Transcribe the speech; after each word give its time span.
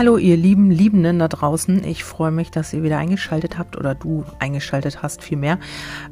Hallo 0.00 0.16
ihr 0.16 0.38
lieben 0.38 0.70
Liebenden 0.70 1.18
da 1.18 1.28
draußen. 1.28 1.84
Ich 1.84 2.04
freue 2.04 2.30
mich, 2.30 2.50
dass 2.50 2.72
ihr 2.72 2.82
wieder 2.82 2.96
eingeschaltet 2.96 3.58
habt 3.58 3.76
oder 3.76 3.94
du 3.94 4.24
eingeschaltet 4.38 5.02
hast 5.02 5.22
vielmehr. 5.22 5.58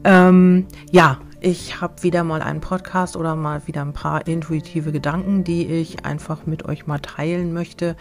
Ähm, 0.04 0.66
ja, 0.90 1.20
ich 1.40 1.80
habe 1.80 2.02
wieder 2.02 2.22
mal 2.22 2.42
einen 2.42 2.60
Podcast 2.60 3.16
oder 3.16 3.34
mal 3.34 3.66
wieder 3.66 3.80
ein 3.80 3.94
paar 3.94 4.26
intuitive 4.26 4.92
Gedanken, 4.92 5.42
die 5.42 5.64
ich 5.64 6.04
einfach 6.04 6.44
mit 6.44 6.66
euch 6.66 6.86
mal 6.86 6.98
teilen 6.98 7.54
möchte. 7.54 7.96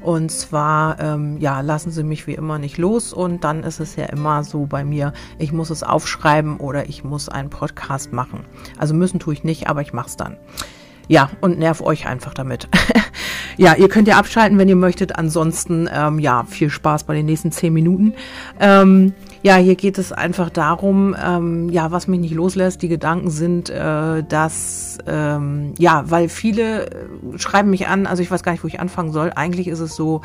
Und 0.00 0.30
zwar, 0.30 1.00
ähm, 1.00 1.38
ja, 1.38 1.60
lassen 1.60 1.90
Sie 1.90 2.04
mich 2.04 2.28
wie 2.28 2.34
immer 2.34 2.60
nicht 2.60 2.78
los. 2.78 3.12
Und 3.12 3.42
dann 3.42 3.64
ist 3.64 3.80
es 3.80 3.96
ja 3.96 4.04
immer 4.04 4.44
so 4.44 4.66
bei 4.66 4.84
mir, 4.84 5.12
ich 5.40 5.50
muss 5.50 5.70
es 5.70 5.82
aufschreiben 5.82 6.58
oder 6.58 6.88
ich 6.88 7.02
muss 7.02 7.28
einen 7.28 7.50
Podcast 7.50 8.12
machen. 8.12 8.44
Also 8.78 8.94
müssen 8.94 9.18
tue 9.18 9.34
ich 9.34 9.42
nicht, 9.42 9.66
aber 9.66 9.82
ich 9.82 9.92
mache 9.92 10.06
es 10.06 10.16
dann. 10.16 10.36
Ja, 11.08 11.30
und 11.40 11.58
nerv 11.58 11.80
euch 11.80 12.06
einfach 12.06 12.34
damit. 12.34 12.68
ja, 13.56 13.74
ihr 13.74 13.88
könnt 13.88 14.08
ja 14.08 14.18
abschalten, 14.18 14.58
wenn 14.58 14.68
ihr 14.68 14.76
möchtet. 14.76 15.16
Ansonsten, 15.16 15.88
ähm, 15.92 16.18
ja, 16.18 16.44
viel 16.48 16.70
Spaß 16.70 17.04
bei 17.04 17.14
den 17.14 17.26
nächsten 17.26 17.52
zehn 17.52 17.72
Minuten. 17.72 18.14
Ähm, 18.60 19.14
ja, 19.42 19.56
hier 19.56 19.74
geht 19.74 19.98
es 19.98 20.12
einfach 20.12 20.50
darum, 20.50 21.16
ähm, 21.20 21.68
ja, 21.68 21.90
was 21.90 22.06
mich 22.06 22.20
nicht 22.20 22.34
loslässt. 22.34 22.80
Die 22.80 22.88
Gedanken 22.88 23.28
sind, 23.30 23.70
äh, 23.70 24.22
dass, 24.22 24.98
ähm, 25.06 25.74
ja, 25.78 26.04
weil 26.06 26.28
viele 26.28 26.86
äh, 26.86 26.90
schreiben 27.36 27.70
mich 27.70 27.88
an, 27.88 28.06
also 28.06 28.22
ich 28.22 28.30
weiß 28.30 28.44
gar 28.44 28.52
nicht, 28.52 28.62
wo 28.62 28.68
ich 28.68 28.78
anfangen 28.78 29.10
soll. 29.10 29.32
Eigentlich 29.34 29.66
ist 29.66 29.80
es 29.80 29.96
so, 29.96 30.20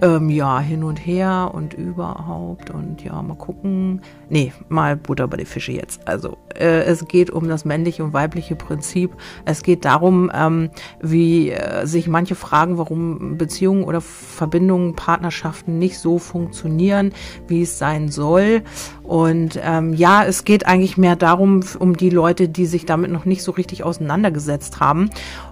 ähm, 0.00 0.30
ja, 0.30 0.60
hin 0.60 0.82
und 0.82 0.96
her 0.96 1.50
und 1.52 1.74
überhaupt 1.74 2.70
und 2.70 3.04
ja, 3.04 3.20
mal 3.20 3.36
gucken. 3.36 4.00
Nee, 4.30 4.52
mal 4.68 4.96
Butter 4.96 5.28
bei 5.28 5.36
die 5.36 5.44
Fische 5.44 5.72
jetzt. 5.72 6.06
Also, 6.08 6.38
äh, 6.54 6.84
es 6.84 7.06
geht 7.06 7.30
um 7.30 7.48
das 7.48 7.66
männliche 7.66 8.02
und 8.02 8.14
weibliche 8.14 8.56
Prinzip. 8.56 9.10
Es 9.44 9.62
geht 9.62 9.84
darum, 9.84 10.30
ähm, 10.32 10.70
wie 11.02 11.50
äh, 11.50 11.86
sich 11.86 12.08
manche 12.08 12.34
fragen, 12.34 12.78
warum 12.78 13.36
Beziehungen 13.36 13.84
oder 13.84 14.00
Verbindungen, 14.00 14.94
Partnerschaften 14.94 15.78
nicht 15.78 15.98
so 15.98 16.18
funktionieren, 16.18 17.12
wie 17.46 17.62
es 17.62 17.78
sein 17.78 18.08
soll 18.08 18.37
soll. 18.38 18.62
Und 19.02 19.58
ähm, 19.62 19.94
ja, 19.94 20.24
es 20.24 20.44
geht 20.44 20.66
eigentlich 20.66 20.98
mehr 20.98 21.16
darum, 21.16 21.64
um 21.78 21.96
die 21.96 22.10
Leute, 22.10 22.48
die 22.48 22.66
sich 22.66 22.84
damit 22.84 23.10
noch 23.10 23.24
nicht 23.24 23.42
so 23.42 23.52
richtig 23.52 23.82
auseinandergesetzt 23.82 24.80
haben. 24.80 25.08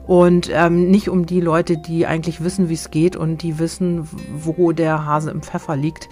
Und 0.06 0.51
ähm, 0.53 0.91
nicht 0.91 1.09
um 1.09 1.25
die 1.25 1.41
Leute, 1.41 1.78
die 1.78 2.06
eigentlich 2.06 2.45
wissen, 2.45 2.69
wie 2.69 2.75
es 2.75 2.91
geht 2.91 3.17
und 3.17 3.43
die 3.43 3.59
wissen, 3.59 4.09
wo 4.39 4.73
der 4.73 5.06
Hase 5.06 5.31
im 5.31 5.43
Pfeffer 5.43 5.75
liegt. 5.75 6.09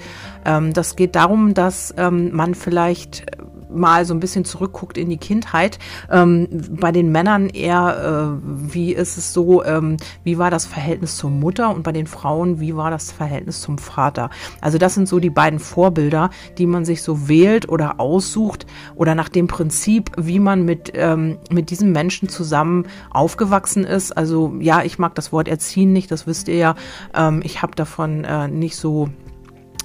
Ähm, 0.46 0.72
das 0.72 0.96
geht 0.96 1.14
darum, 1.14 1.52
dass 1.52 1.94
ähm, 1.98 2.34
man 2.34 2.54
vielleicht 2.54 3.26
mal 3.74 4.04
so 4.04 4.14
ein 4.14 4.20
bisschen 4.20 4.44
zurückguckt 4.44 4.98
in 4.98 5.08
die 5.08 5.16
Kindheit, 5.16 5.78
ähm, 6.10 6.48
bei 6.70 6.92
den 6.92 7.10
Männern 7.12 7.48
eher, 7.48 8.38
äh, 8.40 8.72
wie 8.72 8.92
ist 8.92 9.16
es 9.16 9.32
so, 9.32 9.64
ähm, 9.64 9.96
wie 10.22 10.38
war 10.38 10.50
das 10.50 10.66
Verhältnis 10.66 11.16
zur 11.16 11.30
Mutter 11.30 11.74
und 11.74 11.82
bei 11.82 11.92
den 11.92 12.06
Frauen, 12.06 12.60
wie 12.60 12.76
war 12.76 12.90
das 12.90 13.12
Verhältnis 13.12 13.60
zum 13.60 13.78
Vater? 13.78 14.30
Also 14.60 14.78
das 14.78 14.94
sind 14.94 15.08
so 15.08 15.18
die 15.18 15.30
beiden 15.30 15.58
Vorbilder, 15.58 16.30
die 16.58 16.66
man 16.66 16.84
sich 16.84 17.02
so 17.02 17.28
wählt 17.28 17.68
oder 17.68 18.00
aussucht 18.00 18.66
oder 18.94 19.14
nach 19.14 19.28
dem 19.28 19.46
Prinzip, 19.46 20.10
wie 20.16 20.38
man 20.38 20.64
mit, 20.64 20.92
ähm, 20.94 21.38
mit 21.50 21.70
diesem 21.70 21.92
Menschen 21.92 22.28
zusammen 22.28 22.86
aufgewachsen 23.10 23.84
ist. 23.84 24.12
Also 24.12 24.54
ja, 24.60 24.82
ich 24.82 24.98
mag 24.98 25.14
das 25.14 25.32
Wort 25.32 25.48
erziehen 25.48 25.92
nicht, 25.92 26.10
das 26.10 26.26
wisst 26.26 26.48
ihr 26.48 26.56
ja. 26.56 26.74
Ähm, 27.14 27.40
ich 27.44 27.62
habe 27.62 27.74
davon 27.74 28.24
äh, 28.24 28.48
nicht 28.48 28.76
so 28.76 29.08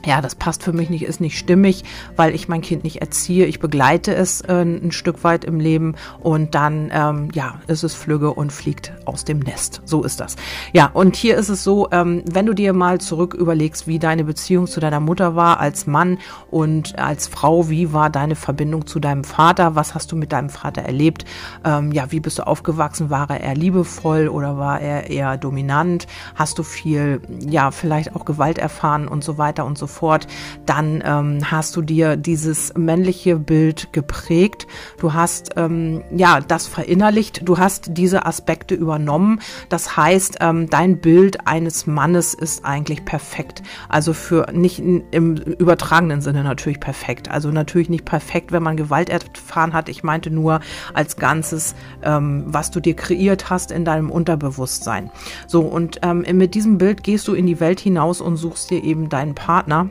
ja, 0.06 0.22
das 0.22 0.36
passt 0.36 0.64
für 0.64 0.74
mich 0.74 0.90
nicht, 0.90 1.04
ist 1.04 1.20
nicht 1.20 1.38
stimmig, 1.38 1.84
weil 2.16 2.34
ich 2.34 2.48
mein 2.48 2.62
Kind 2.62 2.84
nicht 2.84 3.02
erziehe. 3.02 3.46
Ich 3.46 3.60
begleite 3.60 4.16
es 4.16 4.42
äh, 4.42 4.62
ein 4.62 4.92
Stück 4.92 5.24
weit 5.24 5.44
im 5.44 5.60
Leben 5.60 5.96
und 6.22 6.56
dann, 6.56 6.90
ähm, 6.94 7.30
ja, 7.34 7.60
ist 7.68 7.84
es 7.84 7.96
flügge 7.96 8.32
und 8.34 8.52
fliegt 8.52 8.94
aus 9.06 9.26
dem 9.26 9.40
Nest. 9.40 9.82
So 9.86 10.04
ist 10.04 10.20
das. 10.20 10.36
Ja, 10.72 10.90
und 10.94 11.16
hier 11.16 11.36
ist 11.36 11.50
es 11.50 11.64
so, 11.64 11.90
ähm, 11.92 12.24
wenn 12.32 12.46
du 12.46 12.54
dir 12.54 12.74
mal 12.74 13.02
zurück 13.02 13.34
überlegst, 13.34 13.88
wie 13.88 14.00
deine 14.00 14.24
Beziehung 14.24 14.68
zu 14.68 14.80
deiner 14.80 15.00
Mutter 15.00 15.36
war 15.36 15.60
als 15.60 15.86
Mann 15.86 16.20
und 16.50 16.98
als 16.98 17.28
Frau, 17.28 17.70
wie 17.70 17.92
war 17.92 18.10
deine 18.10 18.36
Verbindung 18.36 18.88
zu 18.88 19.00
deinem 19.00 19.24
Vater? 19.24 19.76
Was 19.76 19.96
hast 19.96 20.12
du 20.12 20.16
mit 20.16 20.32
deinem 20.32 20.50
Vater 20.50 20.82
erlebt? 20.82 21.26
Ähm, 21.66 21.92
ja, 21.92 22.12
wie 22.12 22.20
bist 22.20 22.40
du 22.40 22.48
aufgewachsen? 22.48 23.10
War 23.10 23.30
er 23.30 23.42
eher 23.42 23.56
liebevoll 23.56 24.30
oder 24.30 24.58
war 24.58 24.80
er 24.80 25.10
eher 25.10 25.38
dominant? 25.38 26.08
Hast 26.36 26.58
du 26.58 26.64
viel, 26.64 27.22
ja, 27.40 27.72
vielleicht 27.72 28.16
auch 28.16 28.24
Gewalt 28.24 28.58
erfahren 28.58 29.08
und 29.08 29.24
so 29.24 29.38
weiter 29.38 29.66
und 29.66 29.78
so 29.78 29.89
fort, 29.90 30.28
dann 30.66 31.04
ähm, 31.06 31.52
hast 31.52 31.76
du 31.76 31.82
dir 31.82 32.16
dieses 32.16 32.74
männliche 32.76 33.38
Bild 33.38 33.92
geprägt. 33.92 34.68
Du 35.00 35.14
hast 35.14 35.52
ähm, 35.58 36.04
ja 36.16 36.40
das 36.40 36.68
verinnerlicht. 36.68 37.42
Du 37.48 37.58
hast 37.58 37.98
diese 37.98 38.26
Aspekte 38.26 38.76
übernommen. 38.76 39.42
Das 39.70 39.98
heißt, 39.98 40.38
ähm, 40.42 40.70
dein 40.70 41.00
Bild 41.00 41.48
eines 41.48 41.88
Mannes 41.88 42.34
ist 42.34 42.64
eigentlich 42.66 43.06
perfekt. 43.06 43.64
Also 43.90 44.14
für 44.14 44.48
nicht 44.54 44.80
im 44.80 45.36
übertragenen 45.36 46.22
Sinne 46.22 46.44
natürlich 46.44 46.80
perfekt. 46.80 47.30
Also 47.30 47.50
natürlich 47.50 47.90
nicht 47.90 48.06
perfekt, 48.06 48.52
wenn 48.52 48.64
man 48.64 48.78
Gewalt 48.78 49.10
erfahren 49.10 49.74
hat. 49.74 49.90
Ich 49.90 50.04
meinte 50.04 50.32
nur 50.32 50.60
als 50.94 51.18
Ganzes, 51.18 51.76
ähm, 52.04 52.44
was 52.48 52.72
du 52.72 52.80
dir 52.80 52.96
kreiert 52.96 53.50
hast 53.50 53.72
in 53.72 53.86
deinem 53.86 54.12
Unterbewusstsein. 54.12 55.12
So 55.48 55.62
und 55.62 56.00
ähm, 56.04 56.26
mit 56.34 56.56
diesem 56.56 56.78
Bild 56.78 57.04
gehst 57.04 57.28
du 57.28 57.34
in 57.34 57.48
die 57.48 57.60
Welt 57.60 57.80
hinaus 57.80 58.22
und 58.22 58.38
suchst 58.38 58.70
dir 58.70 58.84
eben 58.84 59.10
deinen 59.10 59.36
Partner. 59.36 59.89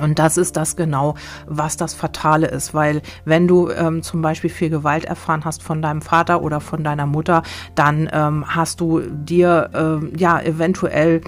Und 0.00 0.18
das 0.18 0.36
ist 0.36 0.56
das 0.56 0.76
genau, 0.76 1.14
was 1.46 1.76
das 1.76 1.94
Fatale 1.94 2.48
ist, 2.48 2.74
weil 2.74 3.02
wenn 3.24 3.48
du 3.48 3.70
ähm, 3.70 4.02
zum 4.02 4.22
Beispiel 4.22 4.50
viel 4.50 4.70
Gewalt 4.70 5.04
erfahren 5.04 5.44
hast 5.44 5.62
von 5.62 5.82
deinem 5.82 6.02
Vater 6.02 6.42
oder 6.42 6.60
von 6.60 6.84
deiner 6.84 7.06
Mutter, 7.06 7.42
dann 7.74 8.08
ähm, 8.12 8.44
hast 8.46 8.80
du 8.80 9.00
dir 9.00 9.70
äh, 9.72 10.18
ja 10.18 10.40
eventuell 10.40 11.22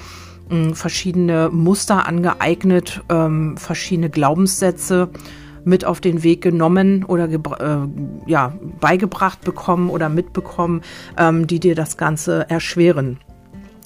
äh, 0.50 0.74
verschiedene 0.74 1.50
Muster 1.50 2.06
angeeignet, 2.06 3.02
ähm, 3.08 3.56
verschiedene 3.56 4.10
Glaubenssätze 4.10 5.08
mit 5.64 5.84
auf 5.84 6.00
den 6.00 6.22
Weg 6.22 6.42
genommen 6.42 7.04
oder 7.04 7.28
äh, 7.28 7.38
ja, 8.26 8.54
beigebracht 8.80 9.42
bekommen 9.42 9.90
oder 9.90 10.08
mitbekommen, 10.08 10.82
ähm, 11.16 11.46
die 11.46 11.60
dir 11.60 11.74
das 11.74 11.96
Ganze 11.96 12.48
erschweren. 12.48 13.18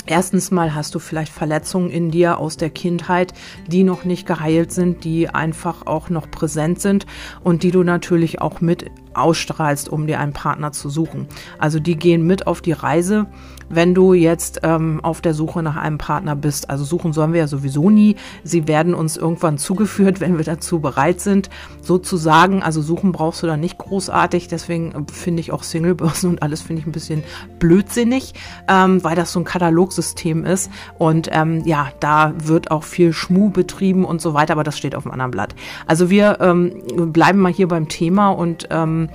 Erstens 0.04 0.50
mal 0.50 0.74
hast 0.74 0.96
du 0.96 0.98
vielleicht 0.98 1.32
Verletzungen 1.32 1.90
in 1.90 2.10
dir 2.10 2.38
aus 2.38 2.56
der 2.56 2.70
Kindheit, 2.70 3.32
die 3.68 3.84
noch 3.84 4.04
nicht 4.04 4.26
geheilt 4.26 4.72
sind, 4.72 5.04
die 5.04 5.28
einfach 5.28 5.86
auch 5.86 6.10
noch 6.10 6.28
präsent 6.28 6.80
sind 6.80 7.06
und 7.44 7.62
die 7.62 7.70
du 7.70 7.84
natürlich 7.84 8.40
auch 8.40 8.60
mit 8.60 8.90
ausstrahlst, 9.14 9.88
um 9.88 10.06
dir 10.08 10.18
einen 10.18 10.32
Partner 10.32 10.72
zu 10.72 10.88
suchen. 10.88 11.28
Also 11.58 11.78
die 11.78 11.96
gehen 11.96 12.26
mit 12.26 12.48
auf 12.48 12.62
die 12.62 12.72
Reise, 12.72 13.26
wenn 13.74 13.94
du 13.94 14.12
jetzt 14.12 14.60
ähm, 14.62 15.00
auf 15.02 15.20
der 15.20 15.34
Suche 15.34 15.62
nach 15.62 15.76
einem 15.76 15.98
Partner 15.98 16.36
bist. 16.36 16.70
Also 16.70 16.84
suchen 16.84 17.12
sollen 17.12 17.32
wir 17.32 17.40
ja 17.40 17.46
sowieso 17.46 17.90
nie. 17.90 18.16
Sie 18.44 18.68
werden 18.68 18.94
uns 18.94 19.16
irgendwann 19.16 19.58
zugeführt, 19.58 20.20
wenn 20.20 20.36
wir 20.36 20.44
dazu 20.44 20.80
bereit 20.80 21.20
sind, 21.20 21.50
sozusagen. 21.80 22.62
Also 22.62 22.82
suchen 22.82 23.12
brauchst 23.12 23.42
du 23.42 23.46
da 23.46 23.56
nicht 23.56 23.78
großartig. 23.78 24.48
Deswegen 24.48 24.92
äh, 24.92 25.12
finde 25.12 25.40
ich 25.40 25.52
auch 25.52 25.62
Singlebörsen 25.62 26.30
und 26.30 26.42
alles 26.42 26.62
finde 26.62 26.80
ich 26.80 26.86
ein 26.86 26.92
bisschen 26.92 27.24
blödsinnig, 27.58 28.34
ähm, 28.68 29.02
weil 29.02 29.16
das 29.16 29.32
so 29.32 29.40
ein 29.40 29.44
Katalogsystem 29.44 30.44
ist. 30.44 30.70
Und 30.98 31.28
ähm, 31.32 31.62
ja, 31.64 31.88
da 32.00 32.34
wird 32.36 32.70
auch 32.70 32.84
viel 32.84 33.12
Schmu 33.12 33.50
betrieben 33.50 34.04
und 34.04 34.20
so 34.20 34.34
weiter, 34.34 34.52
aber 34.52 34.64
das 34.64 34.78
steht 34.78 34.94
auf 34.94 35.04
dem 35.04 35.12
anderen 35.12 35.30
Blatt. 35.30 35.54
Also 35.86 36.10
wir 36.10 36.38
ähm, 36.40 37.12
bleiben 37.12 37.40
mal 37.40 37.52
hier 37.52 37.68
beim 37.68 37.88
Thema 37.88 38.30
und 38.30 38.68
ähm, 38.70 39.08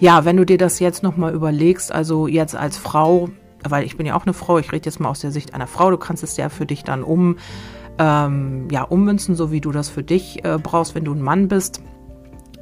ja, 0.00 0.24
wenn 0.24 0.36
du 0.36 0.44
dir 0.44 0.58
das 0.58 0.80
jetzt 0.80 1.04
nochmal 1.04 1.32
überlegst, 1.32 1.92
also 1.92 2.26
jetzt 2.26 2.56
als 2.56 2.76
Frau, 2.76 3.28
weil 3.68 3.84
ich 3.84 3.96
bin 3.96 4.06
ja 4.06 4.14
auch 4.14 4.24
eine 4.24 4.34
Frau, 4.34 4.58
ich 4.58 4.72
rede 4.72 4.86
jetzt 4.86 5.00
mal 5.00 5.08
aus 5.08 5.20
der 5.20 5.30
Sicht 5.30 5.54
einer 5.54 5.66
Frau, 5.66 5.90
du 5.90 5.96
kannst 5.96 6.22
es 6.22 6.36
ja 6.36 6.48
für 6.48 6.66
dich 6.66 6.84
dann 6.84 7.02
um, 7.02 7.36
ähm, 7.98 8.68
ja, 8.70 8.82
ummünzen, 8.82 9.34
so 9.34 9.52
wie 9.52 9.60
du 9.60 9.72
das 9.72 9.88
für 9.88 10.02
dich 10.02 10.44
äh, 10.44 10.58
brauchst, 10.58 10.94
wenn 10.94 11.04
du 11.04 11.12
ein 11.12 11.22
Mann 11.22 11.48
bist 11.48 11.82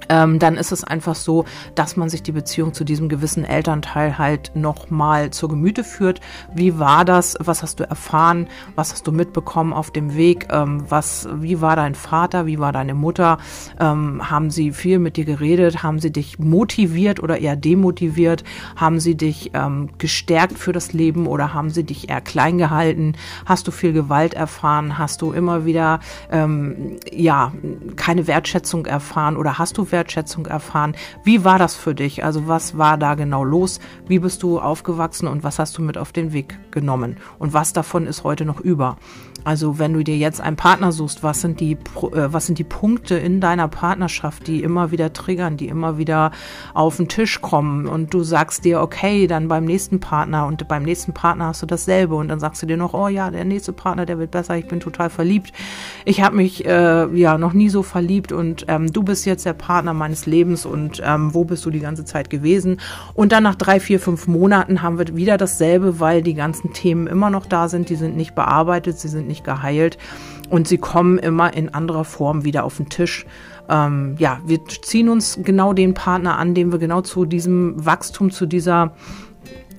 ähm, 0.08 0.38
dann 0.38 0.56
ist 0.56 0.72
es 0.72 0.84
einfach 0.84 1.14
so, 1.14 1.44
dass 1.74 1.96
man 1.96 2.08
sich 2.08 2.22
die 2.22 2.32
Beziehung 2.32 2.74
zu 2.74 2.84
diesem 2.84 3.08
gewissen 3.08 3.44
Elternteil 3.44 4.18
halt 4.18 4.52
nochmal 4.54 5.30
zur 5.30 5.48
Gemüte 5.48 5.84
führt. 5.84 6.20
Wie 6.54 6.78
war 6.78 7.04
das? 7.04 7.36
Was 7.40 7.62
hast 7.62 7.80
du 7.80 7.88
erfahren? 7.88 8.48
Was 8.74 8.92
hast 8.92 9.06
du 9.06 9.12
mitbekommen 9.12 9.72
auf 9.72 9.90
dem 9.90 10.16
Weg? 10.16 10.48
Ähm, 10.50 10.84
was, 10.88 11.28
wie 11.34 11.60
war 11.60 11.76
dein 11.76 11.94
Vater? 11.94 12.46
Wie 12.46 12.58
war 12.58 12.72
deine 12.72 12.94
Mutter? 12.94 13.38
Ähm, 13.78 14.30
haben 14.30 14.50
sie 14.50 14.72
viel 14.72 14.98
mit 14.98 15.16
dir 15.16 15.24
geredet? 15.24 15.82
Haben 15.82 16.00
sie 16.00 16.10
dich 16.10 16.38
motiviert 16.38 17.22
oder 17.22 17.38
eher 17.38 17.56
demotiviert? 17.56 18.44
Haben 18.76 19.00
sie 19.00 19.16
dich 19.16 19.50
ähm, 19.54 19.90
gestärkt 19.98 20.58
für 20.58 20.72
das 20.72 20.92
Leben 20.92 21.26
oder 21.26 21.54
haben 21.54 21.70
sie 21.70 21.84
dich 21.84 22.08
eher 22.08 22.20
klein 22.20 22.58
gehalten? 22.58 23.14
Hast 23.46 23.66
du 23.66 23.70
viel 23.70 23.92
Gewalt 23.92 24.34
erfahren? 24.34 24.98
Hast 24.98 25.22
du 25.22 25.32
immer 25.32 25.64
wieder, 25.64 26.00
ähm, 26.30 26.96
ja, 27.12 27.52
keine 27.96 28.26
Wertschätzung 28.26 28.86
erfahren 28.86 29.36
oder 29.36 29.58
hast 29.58 29.78
du 29.78 29.89
Wertschätzung 29.92 30.46
erfahren. 30.46 30.94
Wie 31.24 31.44
war 31.44 31.58
das 31.58 31.74
für 31.74 31.94
dich? 31.94 32.24
Also 32.24 32.48
was 32.48 32.78
war 32.78 32.98
da 32.98 33.14
genau 33.14 33.44
los? 33.44 33.80
Wie 34.06 34.18
bist 34.18 34.42
du 34.42 34.58
aufgewachsen 34.58 35.28
und 35.28 35.44
was 35.44 35.58
hast 35.58 35.76
du 35.78 35.82
mit 35.82 35.98
auf 35.98 36.12
den 36.12 36.32
Weg 36.32 36.58
genommen? 36.70 37.16
Und 37.38 37.52
was 37.52 37.72
davon 37.72 38.06
ist 38.06 38.24
heute 38.24 38.44
noch 38.44 38.60
über? 38.60 38.96
Also 39.44 39.78
wenn 39.78 39.92
du 39.92 40.04
dir 40.04 40.16
jetzt 40.16 40.40
einen 40.40 40.56
Partner 40.56 40.92
suchst, 40.92 41.22
was 41.22 41.40
sind 41.40 41.60
die, 41.60 41.72
äh, 41.72 41.78
was 42.32 42.46
sind 42.46 42.58
die 42.58 42.64
Punkte 42.64 43.16
in 43.16 43.40
deiner 43.40 43.68
Partnerschaft, 43.68 44.46
die 44.46 44.62
immer 44.62 44.90
wieder 44.90 45.12
triggern, 45.12 45.56
die 45.56 45.68
immer 45.68 45.98
wieder 45.98 46.32
auf 46.74 46.96
den 46.96 47.08
Tisch 47.08 47.40
kommen 47.40 47.86
und 47.86 48.12
du 48.12 48.22
sagst 48.22 48.64
dir, 48.64 48.80
okay, 48.80 49.26
dann 49.26 49.48
beim 49.48 49.64
nächsten 49.64 50.00
Partner 50.00 50.46
und 50.46 50.68
beim 50.68 50.82
nächsten 50.82 51.14
Partner 51.14 51.46
hast 51.46 51.62
du 51.62 51.66
dasselbe 51.66 52.14
und 52.14 52.28
dann 52.28 52.40
sagst 52.40 52.62
du 52.62 52.66
dir 52.66 52.76
noch, 52.76 52.92
oh 52.92 53.08
ja, 53.08 53.30
der 53.30 53.44
nächste 53.44 53.72
Partner, 53.72 54.04
der 54.04 54.18
wird 54.18 54.30
besser, 54.30 54.56
ich 54.56 54.68
bin 54.68 54.80
total 54.80 55.10
verliebt. 55.10 55.52
Ich 56.04 56.22
habe 56.22 56.36
mich 56.36 56.66
äh, 56.66 57.06
ja 57.16 57.38
noch 57.38 57.52
nie 57.52 57.70
so 57.70 57.82
verliebt 57.82 58.32
und 58.32 58.66
ähm, 58.68 58.92
du 58.92 59.02
bist 59.02 59.24
jetzt 59.26 59.46
der 59.46 59.54
Partner 59.54 59.79
meines 59.82 60.26
Lebens 60.26 60.66
und 60.66 61.02
ähm, 61.04 61.34
wo 61.34 61.44
bist 61.44 61.64
du 61.64 61.70
die 61.70 61.80
ganze 61.80 62.04
Zeit 62.04 62.30
gewesen? 62.30 62.80
Und 63.14 63.32
dann 63.32 63.42
nach 63.42 63.54
drei, 63.54 63.80
vier, 63.80 64.00
fünf 64.00 64.26
Monaten 64.26 64.82
haben 64.82 64.98
wir 64.98 65.16
wieder 65.16 65.36
dasselbe, 65.36 66.00
weil 66.00 66.22
die 66.22 66.34
ganzen 66.34 66.72
Themen 66.72 67.06
immer 67.06 67.30
noch 67.30 67.46
da 67.46 67.68
sind, 67.68 67.88
die 67.88 67.96
sind 67.96 68.16
nicht 68.16 68.34
bearbeitet, 68.34 68.98
sie 68.98 69.08
sind 69.08 69.26
nicht 69.26 69.44
geheilt 69.44 69.98
und 70.48 70.68
sie 70.68 70.78
kommen 70.78 71.18
immer 71.18 71.54
in 71.54 71.72
anderer 71.72 72.04
Form 72.04 72.44
wieder 72.44 72.64
auf 72.64 72.76
den 72.76 72.88
Tisch. 72.88 73.26
Ähm, 73.68 74.16
ja, 74.18 74.40
wir 74.44 74.64
ziehen 74.66 75.08
uns 75.08 75.38
genau 75.42 75.72
den 75.72 75.94
Partner 75.94 76.38
an, 76.38 76.54
den 76.54 76.72
wir 76.72 76.78
genau 76.78 77.02
zu 77.02 77.24
diesem 77.24 77.74
Wachstum, 77.84 78.30
zu 78.30 78.46
dieser 78.46 78.92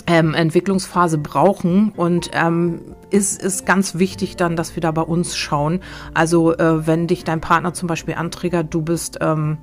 ähm, 0.08 0.34
Entwicklungsphase 0.34 1.18
brauchen 1.18 1.92
und 1.96 2.32
ähm, 2.34 2.82
ist, 3.10 3.42
ist 3.42 3.66
ganz 3.66 3.96
wichtig 3.96 4.36
dann, 4.36 4.56
dass 4.56 4.76
wir 4.76 4.82
da 4.82 4.92
bei 4.92 5.02
uns 5.02 5.38
schauen. 5.38 5.82
Also 6.14 6.58
äh, 6.58 6.88
wenn 6.88 7.08
dich 7.08 7.24
dein 7.24 7.42
Partner 7.42 7.74
zum 7.74 7.88
Beispiel 7.88 8.16
antriggert, 8.16 8.74
du 8.74 8.82
bist 8.82 9.20
ähm, 9.22 9.58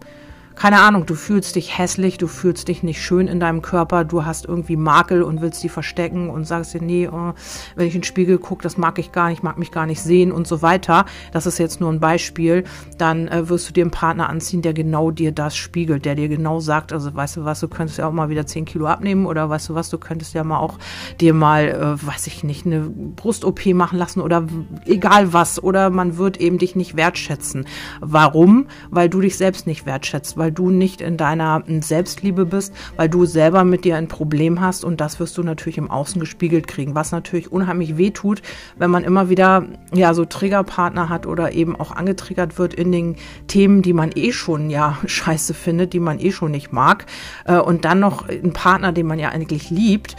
keine 0.59 0.81
Ahnung, 0.81 1.07
du 1.07 1.15
fühlst 1.15 1.55
dich 1.55 1.79
hässlich, 1.79 2.19
du 2.19 2.27
fühlst 2.27 2.67
dich 2.67 2.83
nicht 2.83 3.01
schön 3.01 3.29
in 3.29 3.39
deinem 3.39 3.63
Körper, 3.63 4.05
du 4.05 4.25
hast 4.25 4.45
irgendwie 4.45 4.75
Makel 4.77 5.23
und 5.23 5.41
willst 5.41 5.63
die 5.63 5.69
verstecken 5.69 6.31
und 6.31 6.47
sagst 6.47 6.75
dir, 6.75 6.83
nee, 6.83 7.09
oh, 7.09 7.33
wenn 7.77 7.87
ich 7.87 7.95
in 7.95 8.01
den 8.01 8.05
Spiegel 8.05 8.39
gucke, 8.39 8.65
das 8.65 8.77
mag 8.77 8.99
ich 8.99 9.13
gar 9.13 9.29
nicht, 9.29 9.45
mag 9.45 9.57
mich 9.57 9.71
gar 9.71 9.87
nicht 9.87 10.03
sehen 10.03 10.33
und 10.33 10.49
so 10.49 10.61
weiter. 10.61 11.07
Das 11.33 11.47
ist 11.47 11.59
jetzt 11.59 11.81
nur 11.81 11.93
ein 11.93 12.01
Beispiel. 12.01 12.65
Dann 12.99 13.29
äh, 13.29 13.49
wirst 13.49 13.69
du 13.69 13.73
dir 13.73 13.85
einen 13.85 13.93
Partner 13.93 14.29
anziehen, 14.29 14.61
der 14.61 14.75
genau 14.75 15.13
dir 15.13 15.31
das 15.31 15.57
spiegelt, 15.57 16.05
der 16.05 16.17
dir 16.17 16.29
genau 16.29 16.59
sagt, 16.59 16.93
also 16.93 17.15
weißt 17.15 17.37
du 17.37 17.45
was, 17.45 17.61
du 17.61 17.69
könntest 17.69 17.99
ja 17.99 18.09
auch 18.09 18.13
mal 18.13 18.29
wieder 18.29 18.45
10 18.45 18.65
Kilo 18.65 18.87
abnehmen 18.87 19.27
oder 19.27 19.49
weißt 19.49 19.69
du 19.69 19.77
was, 19.77 19.91
du 19.91 19.99
könntest 19.99 20.35
ja 20.35 20.43
mal 20.43 20.59
auch 20.59 20.79
dir 21.21 21.35
mal, 21.35 21.69
äh, 21.69 22.07
weiß 22.07 22.27
ich 22.27 22.43
nicht, 22.43 22.67
eine 22.67 22.81
Brust-OP 22.81 23.67
machen 23.67 23.97
lassen 23.97 24.21
oder 24.21 24.45
egal 24.87 25.33
was. 25.33 25.63
Oder 25.63 25.91
man 25.91 26.17
wird 26.17 26.39
eben 26.39 26.59
dich 26.59 26.75
nicht 26.75 26.97
wertschätzen. 26.97 27.67
Warum? 28.01 28.67
Weil 28.91 29.09
du 29.09 29.21
dich 29.21 29.37
selbst 29.37 29.69
nicht 29.69 29.87
wertschätzt, 29.87 30.37
weil 30.37 30.48
weil 30.49 30.53
du 30.53 30.71
nicht 30.71 31.03
in 31.03 31.19
deiner 31.19 31.63
Selbstliebe 31.81 32.47
bist, 32.47 32.73
weil 32.97 33.11
du 33.11 33.27
selber 33.27 33.65
mit 33.65 33.85
dir 33.85 33.97
ein 33.97 34.09
Problem 34.09 34.63
hast 34.63 34.83
und 34.83 34.99
das 34.99 35.21
wirst 35.21 35.37
du 35.37 35.43
natürlich 35.43 35.77
im 35.77 35.91
Außen 35.91 36.19
gespiegelt 36.19 36.67
kriegen, 36.67 36.95
was 36.95 37.13
natürlich 37.13 37.53
unheimlich 37.53 37.99
weh 37.99 38.13
tut, 38.13 38.41
wenn 38.79 38.91
man 38.91 39.05
immer 39.05 39.29
wieder 39.29 39.67
ja 39.93 40.15
so 40.15 40.25
Triggerpartner 40.25 41.11
hat 41.11 41.27
oder 41.27 41.53
eben 41.53 41.79
auch 41.79 41.93
angetriggert 41.93 42.59
wird 42.59 42.73
in 42.73 42.93
den 42.93 43.17
Themen, 43.47 43.83
die 43.83 43.93
man 43.93 44.11
eh 44.15 44.33
schon 44.33 44.71
ja 44.71 44.97
scheiße 45.07 45.53
findet, 45.53 45.93
die 45.93 46.01
man 46.01 46.19
eh 46.19 46.33
schon 46.33 46.51
nicht 46.51 46.73
mag 46.73 47.05
äh, 47.45 47.59
und 47.59 47.85
dann 47.85 48.01
noch 48.01 48.27
ein 48.27 48.55
Partner, 48.55 48.93
den 48.93 49.07
man 49.07 49.19
ja 49.19 49.29
eigentlich 49.29 49.69
liebt, 49.69 50.17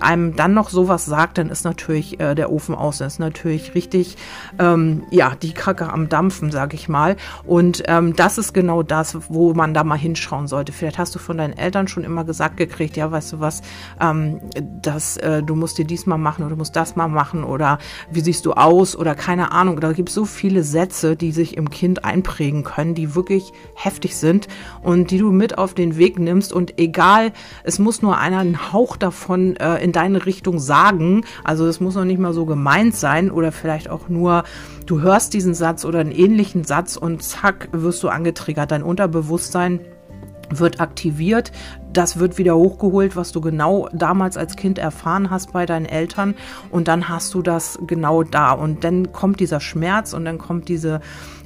einem 0.00 0.36
dann 0.36 0.52
noch 0.52 0.68
sowas 0.68 1.06
sagt, 1.06 1.38
dann 1.38 1.48
ist 1.48 1.64
natürlich 1.64 2.20
äh, 2.20 2.34
der 2.34 2.52
Ofen 2.52 2.74
aus, 2.74 2.98
dann 2.98 3.06
ist 3.06 3.18
natürlich 3.18 3.74
richtig 3.74 4.18
ähm, 4.58 5.04
ja 5.10 5.32
die 5.40 5.54
Kacke 5.54 5.90
am 5.90 6.10
dampfen, 6.10 6.50
sag 6.50 6.74
ich 6.74 6.88
mal. 6.88 7.16
Und 7.46 7.82
ähm, 7.86 8.14
das 8.14 8.36
ist 8.36 8.52
genau 8.52 8.82
das, 8.82 9.16
wo 9.28 9.54
man 9.54 9.69
man 9.70 9.74
da 9.74 9.84
mal 9.84 9.98
hinschauen 9.98 10.48
sollte. 10.48 10.72
Vielleicht 10.72 10.98
hast 10.98 11.14
du 11.14 11.18
von 11.20 11.38
deinen 11.38 11.56
Eltern 11.56 11.86
schon 11.86 12.02
immer 12.02 12.24
gesagt 12.24 12.56
gekriegt, 12.56 12.96
ja, 12.96 13.10
weißt 13.10 13.34
du 13.34 13.40
was, 13.40 13.62
ähm, 14.00 14.40
dass 14.82 15.16
äh, 15.18 15.42
du 15.42 15.54
musst 15.54 15.78
dir 15.78 15.84
diesmal 15.84 16.18
machen 16.18 16.42
oder 16.42 16.50
du 16.50 16.56
musst 16.56 16.74
das 16.74 16.96
mal 16.96 17.08
machen 17.08 17.44
oder 17.44 17.78
wie 18.10 18.20
siehst 18.20 18.46
du 18.46 18.52
aus 18.52 18.96
oder 18.96 19.14
keine 19.14 19.52
Ahnung. 19.52 19.78
Da 19.80 19.92
gibt 19.92 20.08
es 20.08 20.14
so 20.14 20.24
viele 20.24 20.64
Sätze, 20.64 21.14
die 21.14 21.30
sich 21.30 21.56
im 21.56 21.70
Kind 21.70 22.04
einprägen 22.04 22.64
können, 22.64 22.94
die 22.94 23.14
wirklich 23.14 23.52
heftig 23.74 24.16
sind 24.16 24.48
und 24.82 25.12
die 25.12 25.18
du 25.18 25.30
mit 25.30 25.56
auf 25.56 25.74
den 25.74 25.96
Weg 25.96 26.18
nimmst 26.18 26.52
und 26.52 26.78
egal, 26.78 27.32
es 27.62 27.78
muss 27.78 28.02
nur 28.02 28.18
einer 28.18 28.38
einen 28.38 28.72
Hauch 28.72 28.96
davon 28.96 29.56
äh, 29.56 29.82
in 29.82 29.92
deine 29.92 30.26
Richtung 30.26 30.58
sagen, 30.58 31.24
also 31.44 31.66
es 31.66 31.80
muss 31.80 31.94
noch 31.94 32.04
nicht 32.04 32.18
mal 32.18 32.32
so 32.32 32.44
gemeint 32.44 32.96
sein 32.96 33.30
oder 33.30 33.52
vielleicht 33.52 33.88
auch 33.88 34.08
nur 34.08 34.42
du 34.90 35.00
hörst 35.00 35.34
diesen 35.34 35.54
Satz 35.54 35.84
oder 35.84 36.00
einen 36.00 36.10
ähnlichen 36.10 36.64
Satz 36.64 36.96
und 36.96 37.22
zack, 37.22 37.68
wirst 37.70 38.02
du 38.02 38.08
angetriggert. 38.08 38.72
Dein 38.72 38.82
Unterbewusstsein 38.82 39.78
wird 40.52 40.80
aktiviert, 40.80 41.52
das 41.92 42.18
wird 42.18 42.36
wieder 42.36 42.56
hochgeholt, 42.56 43.14
was 43.14 43.30
du 43.30 43.40
genau 43.40 43.88
damals 43.92 44.36
als 44.36 44.56
Kind 44.56 44.78
erfahren 44.78 45.30
hast 45.30 45.52
bei 45.52 45.64
deinen 45.64 45.86
Eltern. 45.86 46.34
Und 46.70 46.88
dann 46.88 47.08
hast 47.08 47.34
du 47.34 47.42
das 47.42 47.78
genau 47.86 48.24
da. 48.24 48.50
Und 48.50 48.82
dann 48.82 49.12
kommt 49.12 49.38
dieser 49.38 49.60
Schmerz 49.60 50.12
und 50.12 50.24
dann 50.24 50.38
kommt 50.38 50.68
diese 50.68 51.00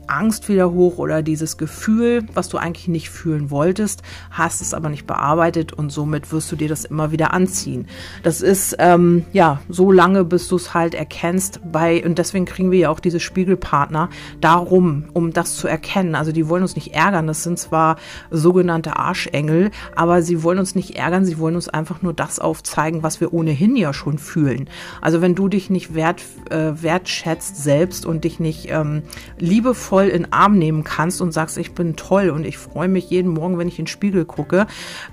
Angst 0.07 0.49
wieder 0.49 0.71
hoch 0.73 0.99
oder 0.99 1.23
dieses 1.23 1.57
Gefühl, 1.57 2.27
was 2.35 2.49
du 2.49 2.59
eigentlich 2.59 2.89
nicht 2.89 3.11
fühlen 3.11 3.51
wolltest, 3.51 4.03
hast 4.31 4.61
es 4.61 4.75
aber 4.75 4.89
nicht 4.89 5.07
bearbeitet 5.07 5.73
und 5.73 5.91
somit 5.91 6.33
wirst 6.33 6.51
du 6.53 6.57
dir 6.57 6.69
das 6.69 6.85
immer 6.85 7.13
wieder 7.13 7.33
anziehen. 7.33 7.87
Das 8.23 8.41
ist 8.41 8.77
ähm, 8.79 9.25
ja 9.33 9.61
so 9.69 9.91
lange, 9.91 10.25
bis 10.25 10.49
du 10.49 10.57
es 10.57 10.75
halt 10.75 10.95
erkennst. 10.95 11.61
Bei 11.71 12.05
und 12.05 12.19
deswegen 12.19 12.45
kriegen 12.45 12.71
wir 12.71 12.79
ja 12.79 12.91
auch 12.91 13.01
diese 13.01 13.21
Spiegelpartner 13.21 14.11
darum, 14.41 15.05
um 15.13 15.33
das 15.33 15.57
zu 15.57 15.69
erkennen. 15.69 16.15
Also 16.15 16.33
die 16.33 16.49
wollen 16.49 16.63
uns 16.63 16.77
nicht 16.77 16.95
ärgern. 16.95 17.27
Das 17.27 17.43
sind 17.43 17.59
zwar 17.59 17.97
sogenannte 18.31 18.97
Arschengel, 18.97 19.71
aber 19.97 20.23
sie 20.23 20.43
wollen 20.43 20.59
uns 20.59 20.75
nicht 20.75 20.97
ärgern. 20.97 21.25
Sie 21.25 21.39
wollen 21.39 21.55
uns 21.55 21.69
einfach 21.69 22.03
nur 22.03 22.13
das 22.13 22.39
aufzeigen, 22.39 23.03
was 23.03 23.21
wir 23.21 23.33
ohnehin 23.33 23.77
ja 23.77 23.93
schon 23.93 24.19
fühlen. 24.19 24.69
Also 25.01 25.21
wenn 25.21 25.35
du 25.35 25.49
dich 25.49 25.71
nicht 25.71 25.95
wert, 25.95 26.23
äh, 26.51 26.73
wertschätzt 26.83 27.63
selbst 27.63 28.07
und 28.07 28.25
dich 28.25 28.41
nicht 28.41 28.69
ähm, 28.71 29.03
liebevoll 29.39 29.94
voll 29.95 30.09
in 30.09 30.25
den 30.25 30.33
Arm 30.33 30.59
nehmen 30.59 30.83
kannst 30.83 31.21
und 31.21 31.31
sagst, 31.31 31.57
ich 31.57 31.73
bin 31.73 31.95
toll 31.95 32.31
und 32.31 32.45
ich 32.45 32.59
freue 32.59 32.89
mich 32.89 33.11
jeden 33.11 33.31
Morgen, 33.31 33.59
wenn 33.59 33.69
ich 33.69 33.79
in 33.79 33.85
den 33.85 33.89
Spiegel 33.89 34.25
gucke. 34.25 34.67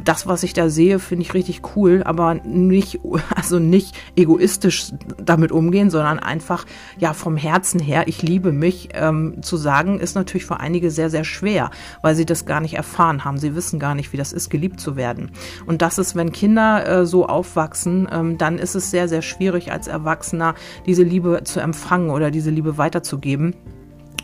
Das, 0.04 0.26
was 0.26 0.42
ich 0.42 0.54
da 0.54 0.70
sehe, 0.70 0.98
finde 0.98 1.22
ich 1.22 1.36
richtig 1.36 1.62
cool, 1.76 2.02
aber 2.04 2.34
nicht, 2.34 3.00
also 3.36 3.60
nicht 3.60 3.96
egoistisch 4.16 4.92
damit 5.24 5.52
umgehen, 5.52 5.92
sondern 5.92 6.18
einfach, 6.18 6.66
ja, 6.98 7.14
vom 7.14 7.38
Herzen 7.38 7.80
her, 7.80 8.08
ich 8.08 8.24
liebe 8.24 8.52
mich, 8.52 8.90
ähm, 8.96 9.44
zu 9.44 9.56
sagen, 9.56 10.00
ist 10.00 10.16
natürlich 10.16 10.48
für 10.48 10.60
einige 10.60 10.90
sehr, 10.90 11.12
sehr 11.12 11.26
schwer, 11.26 11.70
weil 12.02 12.16
sie 12.16 12.26
das 12.26 12.48
gar 12.48 12.60
nicht 12.60 12.74
erfahren 12.74 13.24
haben. 13.24 13.38
Sie 13.38 13.54
wissen 13.54 13.80
gar 13.80 13.94
nicht, 13.94 14.14
wie 14.14 14.18
das 14.18 14.34
ist, 14.34 14.50
geliebt 14.50 14.80
zu 14.80 14.96
werden. 14.96 15.30
Und 15.68 15.84
das 15.84 16.00
ist, 16.00 16.16
wenn 16.16 16.32
Kinder 16.32 16.88
äh, 16.88 17.06
so 17.06 17.28
aufwachsen, 17.28 18.08
ähm, 18.12 18.40
dann 18.40 18.58
ist 18.58 18.74
es 18.74 18.90
sehr, 18.90 19.08
sehr 19.08 19.22
schwierig 19.22 19.72
als 19.72 19.86
Erwachsener, 19.86 20.56
diese 20.88 21.04
Liebe 21.04 21.42
zu 21.44 21.60
empfangen 21.60 22.10
oder 22.10 22.32
diese 22.32 22.50
Liebe 22.50 22.80
weiterzugeben. 22.80 23.54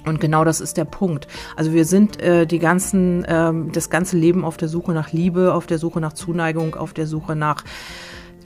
Und 0.05 0.21
genau 0.21 0.45
das 0.45 0.61
ist 0.61 0.77
der 0.77 0.85
Punkt. 0.85 1.27
Also 1.55 1.73
wir 1.73 1.85
sind 1.85 2.21
äh, 2.21 2.45
die 2.47 2.59
ganzen, 2.59 3.25
ähm, 3.27 3.71
das 3.73 3.89
ganze 3.89 4.17
Leben 4.17 4.45
auf 4.45 4.57
der 4.57 4.69
Suche 4.69 4.93
nach 4.93 5.11
Liebe, 5.11 5.53
auf 5.53 5.67
der 5.67 5.79
Suche 5.79 5.99
nach 5.99 6.13
Zuneigung, 6.13 6.75
auf 6.75 6.93
der 6.93 7.07
Suche 7.07 7.35
nach 7.35 7.63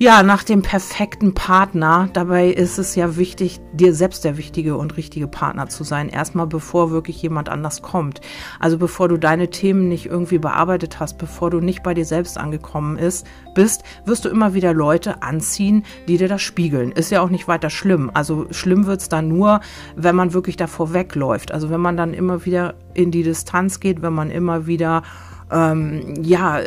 ja, 0.02 0.24
nach 0.24 0.44
dem 0.44 0.64
perfekten 0.64 1.36
Partner. 1.36 2.10
Dabei 2.12 2.48
ist 2.48 2.80
es 2.80 2.96
ja 2.96 3.18
wichtig, 3.18 3.60
dir 3.72 3.94
selbst 3.94 4.26
der 4.26 4.36
wichtige 4.36 4.76
und 4.76 4.98
richtige 4.98 5.28
Partner 5.28 5.70
zu 5.70 5.84
sein. 5.84 6.10
Erstmal 6.10 6.48
bevor 6.48 6.90
wirklich 6.90 7.22
jemand 7.22 7.50
anders 7.50 7.84
kommt. 7.84 8.20
Also 8.60 8.80
bevor 8.80 9.10
du 9.10 9.18
deine 9.18 9.52
Themen 9.52 9.90
nicht 9.90 10.08
irgendwie 10.08 10.40
bearbeitet 10.40 11.00
hast, 11.00 11.20
bevor 11.20 11.52
du 11.52 11.60
nicht 11.60 11.84
bei 11.84 11.94
dir 11.94 12.06
selbst 12.06 12.40
angekommen 12.40 12.98
ist, 12.98 13.28
bist, 13.54 13.84
wirst 14.04 14.26
du 14.26 14.30
immer 14.30 14.56
wieder 14.56 14.74
Leute 14.74 15.22
anziehen, 15.22 15.86
die 16.08 16.18
dir 16.18 16.28
das 16.28 16.42
spiegeln. 16.42 16.92
Ist 16.92 17.12
ja 17.12 17.22
auch 17.22 17.30
nicht 17.30 17.48
weiter 17.48 17.70
schlimm. 17.70 18.10
Also 18.12 18.48
schlimm 18.50 18.88
wird's 18.88 19.08
dann 19.08 19.28
nur, 19.28 19.62
wenn 19.96 20.16
man 20.16 20.34
wirklich 20.34 20.58
davor 20.58 20.96
wegläuft. 20.96 21.52
Also 21.52 21.70
wenn 21.70 21.80
man 21.80 21.96
dann 21.96 22.16
immer 22.16 22.44
wieder 22.44 22.74
in 22.96 23.12
die 23.12 23.22
Distanz 23.22 23.80
geht, 23.80 24.02
wenn 24.02 24.14
man 24.14 24.32
immer 24.32 24.66
wieder 24.66 25.04
ähm, 25.52 26.14
ja, 26.22 26.60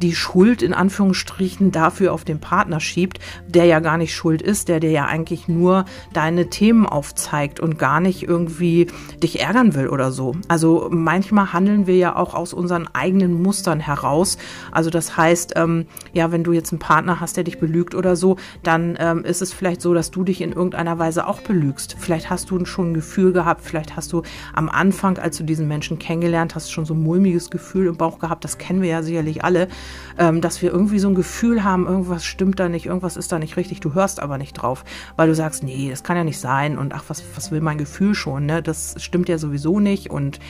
die 0.00 0.14
Schuld 0.14 0.62
in 0.62 0.74
Anführungsstrichen 0.74 1.70
dafür 1.70 2.12
auf 2.12 2.24
den 2.24 2.40
Partner 2.40 2.80
schiebt, 2.80 3.18
der 3.46 3.64
ja 3.66 3.80
gar 3.80 3.98
nicht 3.98 4.14
schuld 4.14 4.42
ist, 4.42 4.68
der 4.68 4.80
dir 4.80 4.90
ja 4.90 5.06
eigentlich 5.06 5.48
nur 5.48 5.84
deine 6.12 6.50
Themen 6.50 6.86
aufzeigt 6.86 7.60
und 7.60 7.78
gar 7.78 8.00
nicht 8.00 8.22
irgendwie 8.22 8.86
dich 9.22 9.40
ärgern 9.40 9.74
will 9.74 9.88
oder 9.88 10.12
so. 10.12 10.34
Also 10.48 10.88
manchmal 10.90 11.52
handeln 11.52 11.86
wir 11.86 11.96
ja 11.96 12.16
auch 12.16 12.34
aus 12.34 12.52
unseren 12.52 12.88
eigenen 12.92 13.40
Mustern 13.42 13.80
heraus. 13.80 14.38
Also 14.70 14.90
das 14.90 15.16
heißt, 15.16 15.54
ähm, 15.56 15.86
ja, 16.12 16.32
wenn 16.32 16.44
du 16.44 16.52
jetzt 16.52 16.72
einen 16.72 16.78
Partner 16.78 17.20
hast, 17.20 17.36
der 17.36 17.44
dich 17.44 17.58
belügt 17.60 17.94
oder 17.94 18.16
so, 18.16 18.36
dann 18.62 18.96
ähm, 18.98 19.24
ist 19.24 19.42
es 19.42 19.52
vielleicht 19.52 19.80
so, 19.80 19.94
dass 19.94 20.10
du 20.10 20.24
dich 20.24 20.40
in 20.40 20.52
irgendeiner 20.52 20.98
Weise 20.98 21.26
auch 21.26 21.40
belügst. 21.40 21.96
Vielleicht 21.98 22.30
hast 22.30 22.50
du 22.50 22.64
schon 22.64 22.90
ein 22.90 22.94
Gefühl 22.94 23.32
gehabt, 23.32 23.62
vielleicht 23.62 23.96
hast 23.96 24.12
du 24.12 24.22
am 24.54 24.68
Anfang, 24.68 25.18
als 25.18 25.38
du 25.38 25.44
diesen 25.44 25.68
Menschen 25.68 25.98
kennengelernt 25.98 26.54
hast, 26.54 26.70
schon 26.70 26.84
so 26.84 26.94
ein 26.94 27.02
mulmiges 27.02 27.50
Gefühl 27.50 27.86
im 27.86 27.96
Bauch 27.96 28.18
gehabt, 28.18 28.31
habt, 28.32 28.42
das 28.44 28.58
kennen 28.58 28.82
wir 28.82 28.88
ja 28.88 29.02
sicherlich 29.02 29.44
alle, 29.44 29.68
ähm, 30.18 30.40
dass 30.40 30.60
wir 30.62 30.72
irgendwie 30.72 30.98
so 30.98 31.08
ein 31.08 31.14
Gefühl 31.14 31.62
haben, 31.62 31.86
irgendwas 31.86 32.24
stimmt 32.24 32.58
da 32.58 32.68
nicht, 32.68 32.86
irgendwas 32.86 33.16
ist 33.16 33.30
da 33.30 33.38
nicht 33.38 33.56
richtig, 33.56 33.78
du 33.80 33.94
hörst 33.94 34.20
aber 34.20 34.38
nicht 34.38 34.54
drauf, 34.54 34.84
weil 35.16 35.28
du 35.28 35.34
sagst, 35.34 35.62
nee, 35.62 35.88
das 35.90 36.02
kann 36.02 36.16
ja 36.16 36.24
nicht 36.24 36.40
sein 36.40 36.78
und 36.78 36.92
ach, 36.94 37.04
was, 37.06 37.22
was 37.36 37.52
will 37.52 37.60
mein 37.60 37.78
Gefühl 37.78 38.14
schon, 38.14 38.46
ne? 38.46 38.62
Das 38.62 38.96
stimmt 38.98 39.28
ja 39.28 39.38
sowieso 39.38 39.78
nicht 39.78 40.10
und 40.10 40.40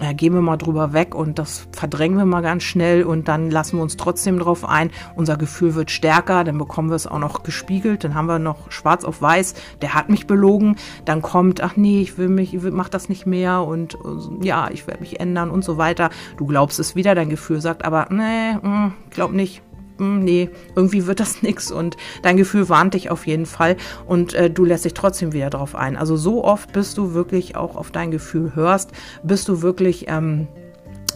äh, 0.00 0.14
gehen 0.14 0.32
wir 0.32 0.40
mal 0.40 0.56
drüber 0.56 0.92
weg 0.92 1.14
und 1.14 1.38
das 1.38 1.68
verdrängen 1.72 2.16
wir 2.16 2.24
mal 2.24 2.40
ganz 2.40 2.62
schnell 2.62 3.04
und 3.04 3.28
dann 3.28 3.50
lassen 3.50 3.76
wir 3.76 3.82
uns 3.82 3.96
trotzdem 3.96 4.38
drauf 4.38 4.64
ein. 4.64 4.90
Unser 5.14 5.36
Gefühl 5.36 5.74
wird 5.74 5.90
stärker, 5.90 6.42
dann 6.42 6.58
bekommen 6.58 6.88
wir 6.88 6.96
es 6.96 7.06
auch 7.06 7.18
noch 7.18 7.42
gespiegelt, 7.42 8.02
dann 8.04 8.14
haben 8.14 8.26
wir 8.26 8.38
noch 8.38 8.70
schwarz 8.70 9.04
auf 9.04 9.20
weiß, 9.20 9.54
der 9.82 9.94
hat 9.94 10.08
mich 10.08 10.26
belogen, 10.26 10.76
dann 11.04 11.22
kommt, 11.22 11.60
ach 11.60 11.76
nee, 11.76 12.00
ich 12.00 12.18
will 12.18 12.28
mich, 12.28 12.54
ich 12.54 12.62
will, 12.62 12.70
mach 12.70 12.88
das 12.88 13.08
nicht 13.08 13.26
mehr 13.26 13.62
und 13.62 13.94
äh, 13.94 14.46
ja, 14.46 14.70
ich 14.70 14.86
werde 14.86 15.00
mich 15.00 15.20
ändern 15.20 15.50
und 15.50 15.64
so 15.64 15.76
weiter. 15.76 16.10
Du 16.38 16.46
glaubst 16.46 16.80
es 16.80 16.96
wieder, 16.96 17.14
Gefühl 17.30 17.60
sagt 17.60 17.84
aber, 17.84 18.08
nee, 18.10 18.54
mh, 18.60 18.68
mm, 18.68 18.94
glaub 19.10 19.32
nicht, 19.32 19.62
hm, 20.00 20.24
nee, 20.24 20.48
irgendwie 20.74 21.06
wird 21.06 21.20
das 21.20 21.42
nix 21.42 21.70
und 21.70 21.96
dein 22.22 22.36
Gefühl 22.36 22.68
warnt 22.68 22.94
dich 22.94 23.10
auf 23.10 23.26
jeden 23.26 23.46
Fall 23.46 23.76
und 24.06 24.34
äh, 24.34 24.50
du 24.50 24.64
lässt 24.64 24.84
dich 24.84 24.94
trotzdem 24.94 25.32
wieder 25.32 25.50
drauf 25.50 25.76
ein. 25.76 25.96
Also 25.96 26.16
so 26.16 26.42
oft, 26.42 26.72
bis 26.72 26.94
du 26.94 27.12
wirklich 27.14 27.54
auch 27.54 27.76
auf 27.76 27.90
dein 27.90 28.10
Gefühl 28.10 28.52
hörst, 28.54 28.92
bis 29.22 29.44
du 29.44 29.62
wirklich, 29.62 30.06
ähm, 30.08 30.48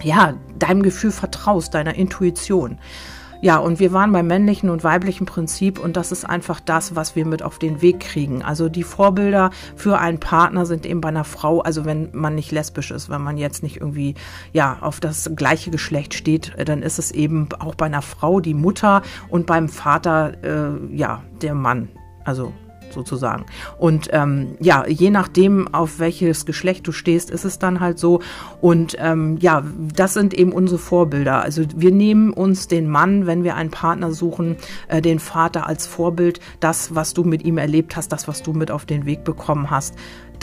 ja, 0.02 0.34
deinem 0.58 0.82
Gefühl 0.82 1.12
vertraust, 1.12 1.72
deiner 1.72 1.94
Intuition. 1.94 2.78
Ja, 3.44 3.58
und 3.58 3.78
wir 3.78 3.92
waren 3.92 4.10
beim 4.10 4.26
männlichen 4.26 4.70
und 4.70 4.84
weiblichen 4.84 5.26
Prinzip 5.26 5.78
und 5.78 5.98
das 5.98 6.12
ist 6.12 6.24
einfach 6.24 6.60
das, 6.60 6.96
was 6.96 7.14
wir 7.14 7.26
mit 7.26 7.42
auf 7.42 7.58
den 7.58 7.82
Weg 7.82 8.00
kriegen. 8.00 8.42
Also 8.42 8.70
die 8.70 8.84
Vorbilder 8.84 9.50
für 9.76 9.98
einen 9.98 10.18
Partner 10.18 10.64
sind 10.64 10.86
eben 10.86 11.02
bei 11.02 11.10
einer 11.10 11.24
Frau, 11.24 11.60
also 11.60 11.84
wenn 11.84 12.08
man 12.14 12.34
nicht 12.34 12.52
lesbisch 12.52 12.90
ist, 12.90 13.10
wenn 13.10 13.20
man 13.20 13.36
jetzt 13.36 13.62
nicht 13.62 13.76
irgendwie 13.76 14.14
ja 14.54 14.78
auf 14.80 14.98
das 14.98 15.30
gleiche 15.36 15.70
Geschlecht 15.70 16.14
steht, 16.14 16.54
dann 16.64 16.80
ist 16.80 16.98
es 16.98 17.10
eben 17.10 17.50
auch 17.58 17.74
bei 17.74 17.84
einer 17.84 18.00
Frau 18.00 18.40
die 18.40 18.54
Mutter 18.54 19.02
und 19.28 19.44
beim 19.44 19.68
Vater 19.68 20.32
äh, 20.42 20.96
ja 20.96 21.22
der 21.42 21.52
Mann. 21.52 21.90
Also 22.24 22.50
sozusagen. 22.94 23.44
Und 23.78 24.08
ähm, 24.12 24.56
ja, 24.60 24.86
je 24.86 25.10
nachdem, 25.10 25.72
auf 25.74 25.98
welches 25.98 26.46
Geschlecht 26.46 26.86
du 26.86 26.92
stehst, 26.92 27.30
ist 27.30 27.44
es 27.44 27.58
dann 27.58 27.80
halt 27.80 27.98
so. 27.98 28.20
Und 28.60 28.96
ähm, 28.98 29.38
ja, 29.40 29.62
das 29.94 30.14
sind 30.14 30.34
eben 30.34 30.52
unsere 30.52 30.78
Vorbilder. 30.78 31.42
Also 31.42 31.64
wir 31.76 31.90
nehmen 31.90 32.32
uns 32.32 32.68
den 32.68 32.88
Mann, 32.88 33.26
wenn 33.26 33.44
wir 33.44 33.56
einen 33.56 33.70
Partner 33.70 34.12
suchen, 34.12 34.56
äh, 34.88 35.02
den 35.02 35.18
Vater 35.18 35.66
als 35.66 35.86
Vorbild, 35.86 36.40
das, 36.60 36.94
was 36.94 37.14
du 37.14 37.24
mit 37.24 37.44
ihm 37.44 37.58
erlebt 37.58 37.96
hast, 37.96 38.12
das, 38.12 38.28
was 38.28 38.42
du 38.42 38.52
mit 38.52 38.70
auf 38.70 38.86
den 38.86 39.04
Weg 39.06 39.24
bekommen 39.24 39.70
hast 39.70 39.94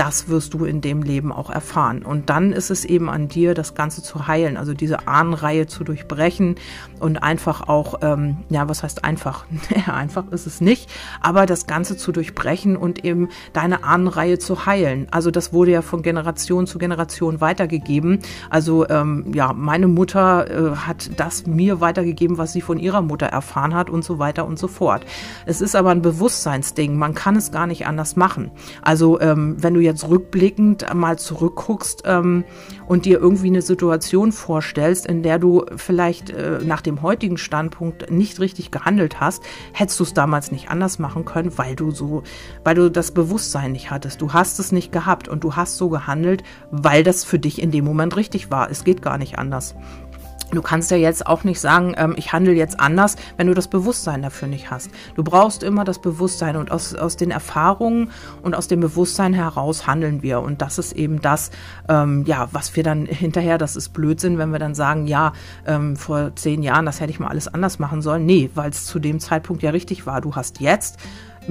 das 0.02 0.30
wirst 0.30 0.54
du 0.54 0.66
in 0.66 0.82
dem 0.82 1.04
Leben 1.04 1.32
auch 1.32 1.50
erfahren. 1.50 2.04
Und 2.04 2.30
dann 2.30 2.54
ist 2.54 2.72
es 2.72 2.86
eben 2.86 3.10
an 3.10 3.28
dir, 3.28 3.54
das 3.54 3.76
Ganze 3.76 4.02
zu 4.02 4.28
heilen, 4.28 4.58
also 4.58 4.74
diese 4.74 5.08
Ahnenreihe 5.08 5.68
zu 5.68 5.84
durchbrechen 5.84 6.56
und 7.00 7.18
einfach 7.18 7.68
auch, 7.68 8.00
ähm, 8.02 8.38
ja, 8.50 8.68
was 8.70 8.84
heißt 8.84 9.04
einfach? 9.04 9.46
einfach 9.86 10.32
ist 10.32 10.48
es 10.48 10.62
nicht, 10.62 10.90
aber 11.22 11.46
das 11.46 11.68
Ganze 11.68 11.98
zu 11.98 12.12
durchbrechen 12.12 12.41
und 12.76 13.06
eben 13.06 13.30
deine 13.54 13.84
Ahnenreihe 13.84 14.40
zu 14.40 14.66
heilen. 14.66 15.08
Also 15.12 15.32
das 15.32 15.54
wurde 15.54 15.72
ja 15.72 15.82
von 15.82 16.02
Generation 16.02 16.68
zu 16.68 16.78
Generation 16.78 17.42
weitergegeben. 17.42 18.20
Also 18.50 18.88
ähm, 18.90 19.32
ja, 19.34 19.54
meine 19.54 19.88
Mutter 19.88 20.50
äh, 20.50 20.76
hat 20.76 21.12
das 21.18 21.46
mir 21.46 21.82
weitergegeben, 21.82 22.38
was 22.38 22.54
sie 22.54 22.62
von 22.62 22.80
ihrer 22.80 23.02
Mutter 23.02 23.28
erfahren 23.28 23.74
hat 23.74 23.90
und 23.90 24.04
so 24.04 24.20
weiter 24.20 24.46
und 24.46 24.60
so 24.60 24.68
fort. 24.68 25.06
Es 25.46 25.62
ist 25.62 25.76
aber 25.76 25.92
ein 25.92 26.02
Bewusstseinsding. 26.02 26.98
Man 26.98 27.14
kann 27.14 27.36
es 27.36 27.52
gar 27.52 27.68
nicht 27.68 27.88
anders 27.88 28.16
machen. 28.16 28.52
Also 28.82 29.20
ähm, 29.22 29.56
wenn 29.60 29.74
du 29.74 29.80
jetzt 29.80 30.08
rückblickend 30.08 30.94
mal 30.94 31.18
zurückguckst 31.18 32.04
ähm, 32.06 32.44
und 32.88 33.06
dir 33.06 33.20
irgendwie 33.20 33.48
eine 33.48 33.62
Situation 33.62 34.32
vorstellst, 34.32 35.06
in 35.06 35.24
der 35.24 35.40
du 35.40 35.66
vielleicht 35.76 36.30
äh, 36.30 36.60
nach 36.64 36.82
dem 36.82 37.02
heutigen 37.02 37.38
Standpunkt 37.38 38.12
nicht 38.12 38.40
richtig 38.40 38.72
gehandelt 38.72 39.20
hast, 39.20 39.44
hättest 39.74 40.00
du 40.00 40.04
es 40.04 40.14
damals 40.14 40.52
nicht 40.52 40.70
anders 40.70 41.00
machen 41.00 41.26
können, 41.26 41.58
weil 41.58 41.76
du 41.76 41.92
so, 41.92 42.24
weil 42.64 42.76
du 42.76 42.90
das 42.90 43.12
Bewusstsein 43.12 43.72
nicht 43.72 43.92
hattest. 43.92 44.22
Du 44.22 44.34
hast 44.34 44.60
es 44.60 44.72
nicht 44.72 44.92
gehabt 44.92 45.28
und 45.28 45.44
du 45.44 45.56
hast 45.56 45.78
so 45.78 45.90
gehandelt, 45.90 46.44
weil 46.70 47.04
das 47.04 47.24
für 47.24 47.40
dich 47.40 47.62
in 47.62 47.72
dem 47.72 47.86
Moment 47.86 48.16
richtig 48.16 48.52
war. 48.52 48.70
Es 48.70 48.84
geht 48.84 49.02
gar 49.02 49.18
nicht 49.18 49.38
anders. 49.40 49.76
Du 50.52 50.62
kannst 50.62 50.92
ja 50.92 50.98
jetzt 50.98 51.28
auch 51.28 51.44
nicht 51.46 51.62
sagen, 51.62 51.94
ähm, 51.98 52.14
ich 52.18 52.34
handle 52.34 52.54
jetzt 52.54 52.80
anders, 52.80 53.16
wenn 53.38 53.48
du 53.48 53.54
das 53.54 53.70
Bewusstsein 53.70 54.22
dafür 54.22 54.50
nicht 54.50 54.70
hast. 54.70 54.90
Du 55.16 55.24
brauchst 55.24 55.64
immer 55.64 55.86
das 55.86 56.00
Bewusstsein 56.00 56.58
und 56.58 56.72
aus, 56.72 56.94
aus 56.94 57.16
den 57.16 57.32
Erfahrungen 57.32 58.12
und 58.42 58.54
aus 58.54 58.68
dem 58.68 58.82
Bewusstsein 58.82 59.34
heraus 59.34 59.88
handeln 59.88 60.22
wir. 60.22 60.42
Und 60.42 60.62
das 60.62 60.78
ist 60.78 60.92
eben 60.92 61.22
das, 61.22 61.52
ähm, 61.88 62.26
ja, 62.26 62.50
was 62.52 62.76
wir 62.76 62.84
dann 62.84 63.06
hinterher, 63.06 63.58
das 63.58 63.78
ist 63.78 63.90
Blödsinn, 63.90 64.38
wenn 64.38 64.52
wir 64.52 64.60
dann 64.60 64.76
sagen, 64.76 65.08
ja, 65.08 65.32
ähm, 65.66 65.96
vor 65.96 66.36
zehn 66.36 66.64
Jahren, 66.64 66.86
das 66.86 67.00
hätte 67.00 67.12
ich 67.12 67.20
mal 67.20 67.30
alles 67.30 67.48
anders 67.48 67.80
machen 67.80 68.02
sollen. 68.02 68.26
Nee, 68.26 68.50
weil 68.54 68.72
es 68.72 68.86
zu 68.86 69.00
dem 69.00 69.22
Zeitpunkt 69.22 69.64
ja 69.64 69.70
richtig 69.70 70.06
war. 70.06 70.20
Du 70.20 70.36
hast 70.36 70.60
jetzt 70.60 71.00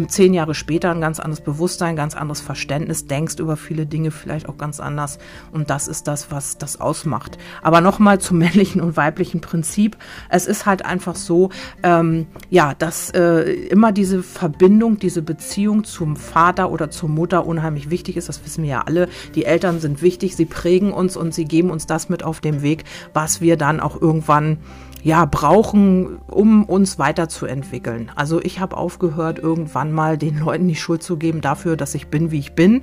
zehn 0.08 0.34
Jahre 0.34 0.54
später 0.54 0.90
ein 0.90 1.00
ganz 1.00 1.18
anderes 1.20 1.40
Bewusstsein, 1.40 1.96
ganz 1.96 2.14
anderes 2.14 2.40
Verständnis, 2.40 3.06
denkst 3.06 3.38
über 3.38 3.56
viele 3.56 3.86
Dinge 3.86 4.10
vielleicht 4.10 4.48
auch 4.48 4.56
ganz 4.56 4.80
anders. 4.80 5.18
Und 5.52 5.70
das 5.70 5.88
ist 5.88 6.06
das, 6.06 6.30
was 6.30 6.58
das 6.58 6.80
ausmacht. 6.80 7.38
Aber 7.62 7.80
nochmal 7.80 8.20
zum 8.20 8.38
männlichen 8.40 8.80
und 8.80 8.96
weiblichen 8.96 9.40
Prinzip. 9.40 9.96
Es 10.28 10.46
ist 10.46 10.66
halt 10.66 10.84
einfach 10.84 11.16
so, 11.16 11.50
ähm, 11.82 12.26
ja, 12.50 12.74
dass 12.74 13.10
äh, 13.10 13.52
immer 13.68 13.92
diese 13.92 14.22
Verbindung, 14.22 14.98
diese 14.98 15.22
Beziehung 15.22 15.84
zum 15.84 16.16
Vater 16.16 16.70
oder 16.70 16.90
zur 16.90 17.08
Mutter 17.08 17.46
unheimlich 17.46 17.90
wichtig 17.90 18.16
ist. 18.16 18.28
Das 18.28 18.44
wissen 18.44 18.62
wir 18.62 18.70
ja 18.70 18.82
alle. 18.82 19.08
Die 19.34 19.44
Eltern 19.44 19.80
sind 19.80 20.02
wichtig, 20.02 20.36
sie 20.36 20.46
prägen 20.46 20.92
uns 20.92 21.16
und 21.16 21.34
sie 21.34 21.44
geben 21.44 21.70
uns 21.70 21.86
das 21.86 22.08
mit 22.08 22.22
auf 22.22 22.40
dem 22.40 22.62
Weg, 22.62 22.84
was 23.12 23.40
wir 23.40 23.56
dann 23.56 23.80
auch 23.80 24.00
irgendwann 24.00 24.58
ja, 25.02 25.24
brauchen, 25.24 26.18
um 26.28 26.64
uns 26.64 26.98
weiterzuentwickeln. 26.98 28.10
Also 28.14 28.40
ich 28.40 28.60
habe 28.60 28.76
aufgehört, 28.76 29.38
irgendwann 29.38 29.92
mal 29.92 30.18
den 30.18 30.38
Leuten 30.38 30.68
die 30.68 30.76
Schuld 30.76 31.02
zu 31.02 31.16
geben 31.16 31.40
dafür, 31.40 31.76
dass 31.76 31.94
ich 31.94 32.08
bin, 32.08 32.30
wie 32.30 32.38
ich 32.38 32.52
bin. 32.52 32.82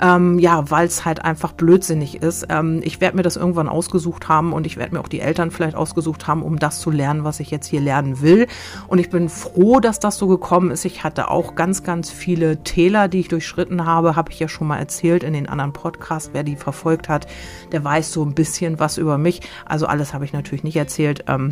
Ähm, 0.00 0.38
ja, 0.38 0.70
weil 0.70 0.86
es 0.86 1.04
halt 1.04 1.24
einfach 1.24 1.52
blödsinnig 1.52 2.22
ist. 2.22 2.46
Ähm, 2.48 2.80
ich 2.82 3.00
werde 3.00 3.16
mir 3.16 3.22
das 3.22 3.36
irgendwann 3.36 3.68
ausgesucht 3.68 4.28
haben 4.28 4.52
und 4.52 4.66
ich 4.66 4.76
werde 4.76 4.94
mir 4.94 5.00
auch 5.00 5.08
die 5.08 5.20
Eltern 5.20 5.50
vielleicht 5.50 5.76
ausgesucht 5.76 6.26
haben, 6.26 6.42
um 6.42 6.58
das 6.58 6.80
zu 6.80 6.90
lernen, 6.90 7.24
was 7.24 7.40
ich 7.40 7.50
jetzt 7.50 7.66
hier 7.66 7.80
lernen 7.80 8.20
will. 8.20 8.48
Und 8.88 8.98
ich 8.98 9.10
bin 9.10 9.28
froh, 9.28 9.78
dass 9.80 10.00
das 10.00 10.18
so 10.18 10.26
gekommen 10.26 10.70
ist. 10.70 10.84
Ich 10.84 11.04
hatte 11.04 11.30
auch 11.30 11.54
ganz, 11.54 11.84
ganz 11.84 12.10
viele 12.10 12.64
Täler, 12.64 13.08
die 13.08 13.20
ich 13.20 13.28
durchschritten 13.28 13.86
habe, 13.86 14.16
habe 14.16 14.32
ich 14.32 14.40
ja 14.40 14.48
schon 14.48 14.66
mal 14.66 14.78
erzählt 14.78 15.22
in 15.22 15.32
den 15.32 15.48
anderen 15.48 15.72
Podcasts. 15.72 16.30
Wer 16.32 16.42
die 16.42 16.56
verfolgt 16.56 17.08
hat, 17.08 17.26
der 17.70 17.84
weiß 17.84 18.12
so 18.12 18.24
ein 18.24 18.34
bisschen 18.34 18.80
was 18.80 18.98
über 18.98 19.18
mich. 19.18 19.42
Also 19.64 19.86
alles 19.86 20.14
habe 20.14 20.24
ich 20.24 20.32
natürlich 20.32 20.64
nicht 20.64 20.76
erzählt. 20.76 21.24
Ähm, 21.28 21.51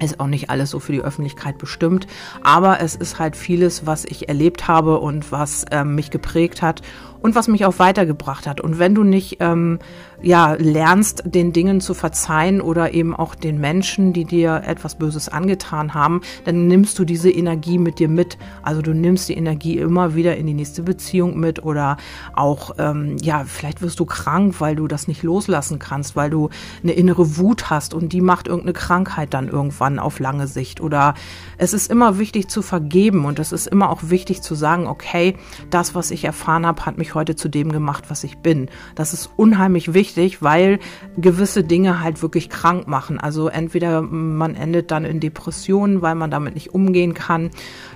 ist 0.00 0.20
auch 0.20 0.26
nicht 0.26 0.50
alles 0.50 0.70
so 0.70 0.80
für 0.80 0.92
die 0.92 1.00
Öffentlichkeit 1.00 1.58
bestimmt, 1.58 2.06
aber 2.42 2.80
es 2.80 2.94
ist 2.94 3.18
halt 3.18 3.36
vieles, 3.36 3.86
was 3.86 4.04
ich 4.04 4.28
erlebt 4.28 4.68
habe 4.68 4.98
und 4.98 5.32
was 5.32 5.64
ähm, 5.70 5.94
mich 5.94 6.10
geprägt 6.10 6.62
hat 6.62 6.82
und 7.20 7.34
was 7.34 7.48
mich 7.48 7.64
auch 7.66 7.78
weitergebracht 7.78 8.46
hat. 8.46 8.60
Und 8.60 8.78
wenn 8.78 8.94
du 8.94 9.04
nicht 9.04 9.36
ähm, 9.40 9.78
ja 10.22 10.54
lernst, 10.54 11.22
den 11.26 11.52
Dingen 11.52 11.80
zu 11.80 11.94
verzeihen 11.94 12.60
oder 12.60 12.94
eben 12.94 13.14
auch 13.14 13.34
den 13.34 13.60
Menschen, 13.60 14.12
die 14.12 14.24
dir 14.24 14.62
etwas 14.66 14.96
Böses 14.96 15.28
angetan 15.28 15.94
haben, 15.94 16.20
dann 16.44 16.66
nimmst 16.68 16.98
du 16.98 17.04
diese 17.04 17.30
Energie 17.30 17.78
mit 17.78 17.98
dir 17.98 18.08
mit. 18.08 18.38
Also 18.62 18.82
du 18.82 18.92
nimmst 18.92 19.28
die 19.28 19.34
Energie 19.34 19.78
immer 19.78 20.14
wieder 20.14 20.36
in 20.36 20.46
die 20.46 20.54
nächste 20.54 20.82
Beziehung 20.82 21.38
mit 21.38 21.62
oder 21.64 21.96
auch 22.34 22.72
ähm, 22.78 23.16
ja 23.20 23.44
vielleicht 23.44 23.82
wirst 23.82 24.00
du 24.00 24.06
krank, 24.06 24.60
weil 24.60 24.76
du 24.76 24.88
das 24.88 25.08
nicht 25.08 25.22
loslassen 25.22 25.78
kannst, 25.78 26.16
weil 26.16 26.30
du 26.30 26.50
eine 26.82 26.92
innere 26.92 27.36
Wut 27.36 27.70
hast 27.70 27.94
und 27.94 28.12
die 28.12 28.20
macht 28.20 28.48
irgendeine 28.48 28.72
Krankheit 28.72 29.34
dann 29.34 29.48
irgendwann 29.48 29.98
auf 29.98 30.18
lange 30.18 30.46
Sicht. 30.46 30.80
Oder 30.80 31.14
es 31.58 31.72
ist 31.72 31.90
immer 31.90 32.18
wichtig 32.18 32.48
zu 32.48 32.62
vergeben 32.62 33.24
und 33.24 33.38
es 33.38 33.52
ist 33.52 33.66
immer 33.66 33.90
auch 33.90 34.00
wichtig 34.04 34.42
zu 34.42 34.54
sagen, 34.54 34.86
okay, 34.86 35.36
das, 35.70 35.94
was 35.94 36.10
ich 36.10 36.24
erfahren 36.24 36.66
habe, 36.66 36.86
hat 36.86 36.98
mich 36.98 37.05
heute 37.14 37.36
zu 37.36 37.48
dem 37.48 37.72
gemacht, 37.72 38.04
was 38.08 38.24
ich 38.24 38.38
bin. 38.38 38.68
Das 38.94 39.12
ist 39.12 39.30
unheimlich 39.36 39.94
wichtig, 39.94 40.42
weil 40.42 40.78
gewisse 41.16 41.64
Dinge 41.64 42.00
halt 42.00 42.22
wirklich 42.22 42.48
krank 42.48 42.88
machen. 42.88 43.18
Also 43.18 43.48
entweder 43.48 44.02
man 44.02 44.54
endet 44.54 44.90
dann 44.90 45.04
in 45.04 45.20
Depressionen, 45.20 46.02
weil 46.02 46.14
man 46.14 46.30
damit 46.30 46.54
nicht 46.54 46.74
umgehen 46.74 47.14
kann. 47.14 47.50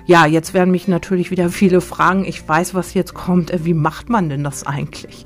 Ja, 0.07 0.27
jetzt 0.27 0.55
werden 0.55 0.71
mich 0.71 0.89
natürlich 0.89 1.31
wieder 1.31 1.51
viele 1.51 1.81
fragen. 1.81 2.25
Ich 2.25 2.47
weiß, 2.47 2.75
was 2.75 2.95
jetzt 2.95 3.15
kommt. 3.15 3.53
Wie 3.65 3.75
macht 3.75 4.09
man 4.09 4.29
denn 4.29 4.45
das 4.45 4.67
eigentlich? 4.67 5.25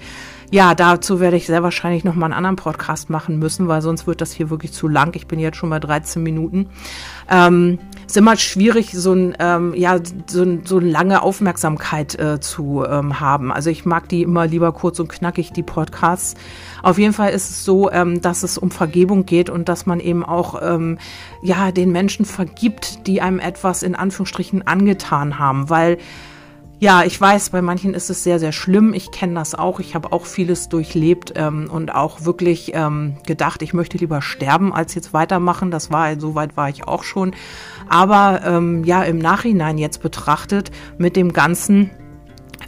Ja, 0.54 0.76
dazu 0.76 1.18
werde 1.18 1.36
ich 1.36 1.46
sehr 1.46 1.64
wahrscheinlich 1.64 2.04
noch 2.04 2.14
mal 2.14 2.26
einen 2.26 2.34
anderen 2.34 2.54
Podcast 2.54 3.10
machen 3.10 3.40
müssen, 3.40 3.66
weil 3.66 3.82
sonst 3.82 4.06
wird 4.06 4.20
das 4.20 4.30
hier 4.30 4.50
wirklich 4.50 4.72
zu 4.72 4.86
lang. 4.86 5.16
Ich 5.16 5.26
bin 5.26 5.40
jetzt 5.40 5.56
schon 5.56 5.68
bei 5.68 5.80
13 5.80 6.22
Minuten. 6.22 6.68
Ähm, 7.28 7.80
ist 8.06 8.16
immer 8.16 8.36
schwierig, 8.36 8.92
so 8.92 9.14
ein 9.14 9.34
ähm, 9.40 9.74
ja 9.74 9.98
so, 10.28 10.46
so 10.64 10.78
eine 10.78 10.88
lange 10.88 11.22
Aufmerksamkeit 11.22 12.16
äh, 12.20 12.38
zu 12.38 12.84
ähm, 12.88 13.18
haben. 13.18 13.50
Also 13.50 13.68
ich 13.68 13.84
mag 13.84 14.08
die 14.08 14.22
immer 14.22 14.46
lieber 14.46 14.70
kurz 14.70 15.00
und 15.00 15.08
knackig 15.08 15.52
die 15.52 15.64
Podcasts. 15.64 16.36
Auf 16.84 16.98
jeden 16.98 17.14
Fall 17.14 17.32
ist 17.32 17.50
es 17.50 17.64
so, 17.64 17.90
ähm, 17.90 18.20
dass 18.20 18.44
es 18.44 18.56
um 18.56 18.70
Vergebung 18.70 19.26
geht 19.26 19.50
und 19.50 19.68
dass 19.68 19.86
man 19.86 19.98
eben 19.98 20.24
auch 20.24 20.62
ähm, 20.62 20.98
ja 21.42 21.72
den 21.72 21.90
Menschen 21.90 22.24
vergibt, 22.26 23.08
die 23.08 23.20
einem 23.20 23.40
etwas 23.40 23.82
in 23.82 23.96
Anführungsstrichen 23.96 24.64
angetan 24.64 25.40
haben, 25.40 25.68
weil 25.68 25.98
ja, 26.80 27.04
ich 27.04 27.18
weiß, 27.18 27.50
bei 27.50 27.62
manchen 27.62 27.94
ist 27.94 28.10
es 28.10 28.24
sehr, 28.24 28.38
sehr 28.38 28.52
schlimm. 28.52 28.92
Ich 28.92 29.10
kenne 29.10 29.34
das 29.34 29.54
auch. 29.54 29.80
Ich 29.80 29.94
habe 29.94 30.12
auch 30.12 30.26
vieles 30.26 30.68
durchlebt 30.68 31.32
ähm, 31.36 31.68
und 31.70 31.94
auch 31.94 32.24
wirklich 32.24 32.72
ähm, 32.74 33.16
gedacht, 33.26 33.62
ich 33.62 33.72
möchte 33.72 33.96
lieber 33.96 34.20
sterben, 34.20 34.72
als 34.72 34.94
jetzt 34.94 35.12
weitermachen. 35.14 35.70
Das 35.70 35.90
war, 35.90 36.18
so 36.18 36.34
weit 36.34 36.56
war 36.56 36.68
ich 36.68 36.86
auch 36.86 37.04
schon. 37.04 37.34
Aber 37.88 38.42
ähm, 38.44 38.84
ja, 38.84 39.02
im 39.04 39.18
Nachhinein 39.18 39.78
jetzt 39.78 40.02
betrachtet, 40.02 40.70
mit 40.98 41.16
dem 41.16 41.32
Ganzen, 41.32 41.90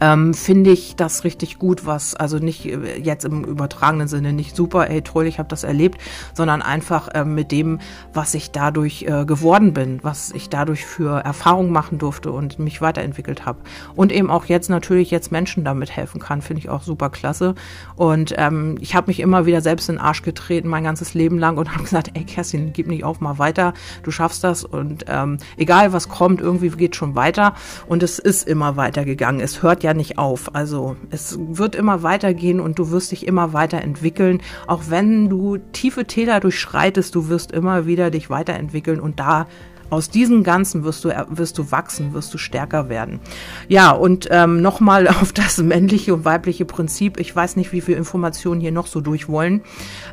ähm, 0.00 0.35
finde 0.35 0.71
ich 0.71 0.97
das 0.97 1.25
richtig 1.25 1.59
gut, 1.59 1.87
was 1.87 2.15
also 2.15 2.38
nicht 2.38 2.67
äh, 2.67 2.99
jetzt 2.99 3.25
im 3.25 3.45
übertragenen 3.45 4.09
Sinne 4.09 4.33
nicht 4.33 4.57
super, 4.57 4.91
ey 4.91 5.03
toll, 5.03 5.26
ich 5.26 5.38
habe 5.38 5.49
das 5.49 5.65
erlebt, 5.65 6.00
sondern 6.35 6.62
einfach 6.62 7.09
äh, 7.09 7.25
mit 7.25 7.53
dem, 7.53 7.79
was 8.12 8.35
ich 8.35 8.50
dadurch 8.50 9.03
äh, 9.03 9.25
geworden 9.25 9.73
bin, 9.73 10.00
was 10.03 10.31
ich 10.33 10.49
dadurch 10.49 10.85
für 10.85 11.21
Erfahrungen 11.21 11.73
machen 11.73 11.99
durfte 11.99 12.33
und 12.33 12.59
mich 12.59 12.81
weiterentwickelt 12.81 13.47
habe 13.47 13.59
und 13.95 14.12
eben 14.12 14.31
auch 14.31 14.47
jetzt 14.47 14.69
natürlich 14.71 15.11
jetzt 15.11 15.33
Menschen 15.33 15.65
damit 15.65 15.91
helfen 15.91 16.21
kann, 16.21 16.43
finde 16.43 16.61
ich 16.61 16.69
auch 16.69 16.83
super 16.83 17.11
klasse. 17.11 17.55
Und 17.97 18.35
ähm, 18.37 18.76
ich 18.81 18.95
habe 18.95 19.09
mich 19.09 19.21
immer 19.21 19.47
wieder 19.47 19.61
selbst 19.61 19.88
in 19.88 19.97
den 19.97 20.00
Arsch 20.00 20.23
getreten 20.23 20.69
mein 20.69 20.85
ganzes 20.85 21.15
Leben 21.15 21.38
lang 21.38 21.57
und 21.57 21.71
habe 21.73 21.83
gesagt, 21.85 22.11
ey 22.15 22.25
Kerstin, 22.25 22.73
gib 22.73 22.87
nicht 22.87 23.05
auf, 23.05 23.21
mal 23.21 23.38
weiter, 23.38 23.75
du 24.03 24.11
schaffst 24.11 24.45
das. 24.45 24.65
Und 24.65 25.05
ähm, 25.09 25.38
egal 25.57 25.93
was 25.93 26.09
kommt, 26.09 26.41
irgendwie 26.41 26.71
geht 26.71 26.97
schon 26.97 27.15
weiter. 27.15 27.55
Und 27.87 28.03
es 28.03 28.19
ist 28.19 28.47
immer 28.49 28.76
weitergegangen. 28.76 29.41
Es 29.41 29.62
hört 29.62 29.83
ja 29.83 29.86
nicht 29.95 30.19
auf. 30.19 30.55
Also 30.55 30.97
es 31.11 31.38
wird 31.38 31.75
immer 31.75 32.02
weitergehen 32.02 32.61
und 32.61 32.78
du 32.78 32.90
wirst 32.90 33.12
dich 33.12 33.26
immer 33.26 33.52
weiterentwickeln. 33.52 34.43
Auch 34.66 34.85
wenn 34.88 35.28
du 35.28 35.59
tiefe 35.73 36.05
Täler 36.05 36.40
durchschreitest, 36.40 37.14
du 37.14 37.28
wirst 37.28 37.52
immer 37.52 37.87
wieder 37.87 38.11
dich 38.11 38.31
weiterentwickeln 38.31 39.00
und 39.00 39.21
da 39.21 39.47
aus 39.90 40.11
diesem 40.11 40.43
Ganzen 40.43 40.85
wirst 40.85 41.05
du, 41.05 41.11
wirst 41.31 41.59
du 41.59 41.71
wachsen, 41.71 42.12
wirst 42.12 42.33
du 42.35 42.38
stärker 42.38 42.88
werden. 42.88 43.21
Ja, 43.69 43.90
und 43.90 44.28
ähm, 44.31 44.62
nochmal 44.62 45.09
auf 45.21 45.33
das 45.33 45.59
männliche 45.59 46.14
und 46.14 46.25
weibliche 46.25 46.64
Prinzip. 46.64 47.19
Ich 47.21 47.35
weiß 47.35 47.57
nicht, 47.57 47.73
wie 47.73 47.81
viel 47.81 47.97
Informationen 47.97 48.61
hier 48.61 48.73
noch 48.73 48.87
so 48.87 49.00
durch 49.00 49.28
wollen. 49.28 49.62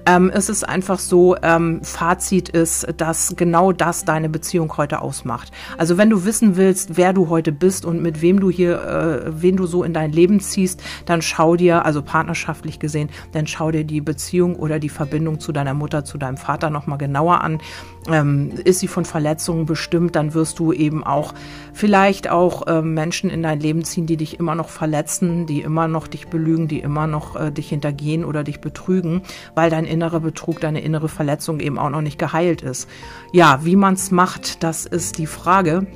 Ähm, 0.06 0.32
es 0.34 0.50
ist 0.50 0.68
einfach 0.68 1.00
so, 1.00 1.36
ähm, 1.42 1.84
Fazit 1.84 2.50
ist, 2.50 2.88
dass 2.98 3.36
genau 3.36 3.72
das 3.72 4.06
deine 4.06 4.30
Beziehung 4.30 4.76
heute 4.78 5.02
ausmacht. 5.02 5.52
Also 5.78 5.98
wenn 5.98 6.10
du 6.10 6.26
wissen 6.26 6.56
willst, 6.56 6.98
wer 6.98 7.14
du 7.14 7.30
heute 7.30 7.52
bist 7.52 7.86
und 7.86 8.02
mit 8.02 8.22
wem 8.22 8.40
du 8.40 8.50
hier, 8.50 8.82
äh, 8.84 9.42
wen 9.42 9.58
du 9.58 9.66
so 9.66 9.84
in 9.84 9.94
dein 9.94 10.12
Leben 10.12 10.40
ziehst, 10.40 10.84
dann 11.06 11.22
schau 11.22 11.56
dir, 11.56 11.86
also 11.86 12.02
partnerschaftlich 12.02 12.80
gesehen, 12.80 13.10
dann 13.32 13.48
schau 13.48 13.72
dir 13.72 13.84
die 13.84 14.02
Beziehung 14.02 14.56
oder 14.56 14.80
die 14.80 14.90
Verbindung 14.90 15.40
zu 15.40 15.52
deiner 15.52 15.74
Mutter, 15.74 16.06
zu 16.06 16.18
deinem 16.18 16.38
Vater 16.38 16.70
nochmal 16.70 16.98
genauer 16.98 17.42
an. 17.42 17.60
Ähm, 18.08 18.52
ist 18.64 18.80
sie 18.80 18.88
von 18.88 19.06
Verletzungen 19.06 19.63
bestimmt, 19.66 20.16
dann 20.16 20.34
wirst 20.34 20.60
du 20.60 20.74
eben 20.74 21.04
auch 21.04 21.34
vielleicht 21.74 22.30
auch 22.30 22.68
äh, 22.68 22.82
Menschen 22.82 23.30
in 23.30 23.44
dein 23.44 23.60
Leben 23.60 23.84
ziehen, 23.84 24.06
die 24.06 24.18
dich 24.18 24.40
immer 24.40 24.56
noch 24.56 24.70
verletzen, 24.70 25.46
die 25.46 25.62
immer 25.62 25.88
noch 25.88 26.08
dich 26.08 26.28
belügen, 26.28 26.68
die 26.68 26.80
immer 26.80 27.08
noch 27.08 27.36
äh, 27.36 27.52
dich 27.52 27.70
hintergehen 27.70 28.26
oder 28.26 28.44
dich 28.44 28.62
betrügen, 28.62 29.22
weil 29.56 29.70
dein 29.70 29.86
innerer 29.86 30.20
Betrug, 30.20 30.60
deine 30.60 30.82
innere 30.82 31.10
Verletzung 31.10 31.60
eben 31.60 31.78
auch 31.78 31.90
noch 31.90 32.02
nicht 32.02 32.20
geheilt 32.20 32.62
ist. 32.62 32.90
Ja, 33.32 33.60
wie 33.64 33.76
man 33.76 33.96
es 33.96 34.12
macht, 34.12 34.64
das 34.64 34.86
ist 34.86 35.18
die 35.18 35.28
Frage. 35.28 35.88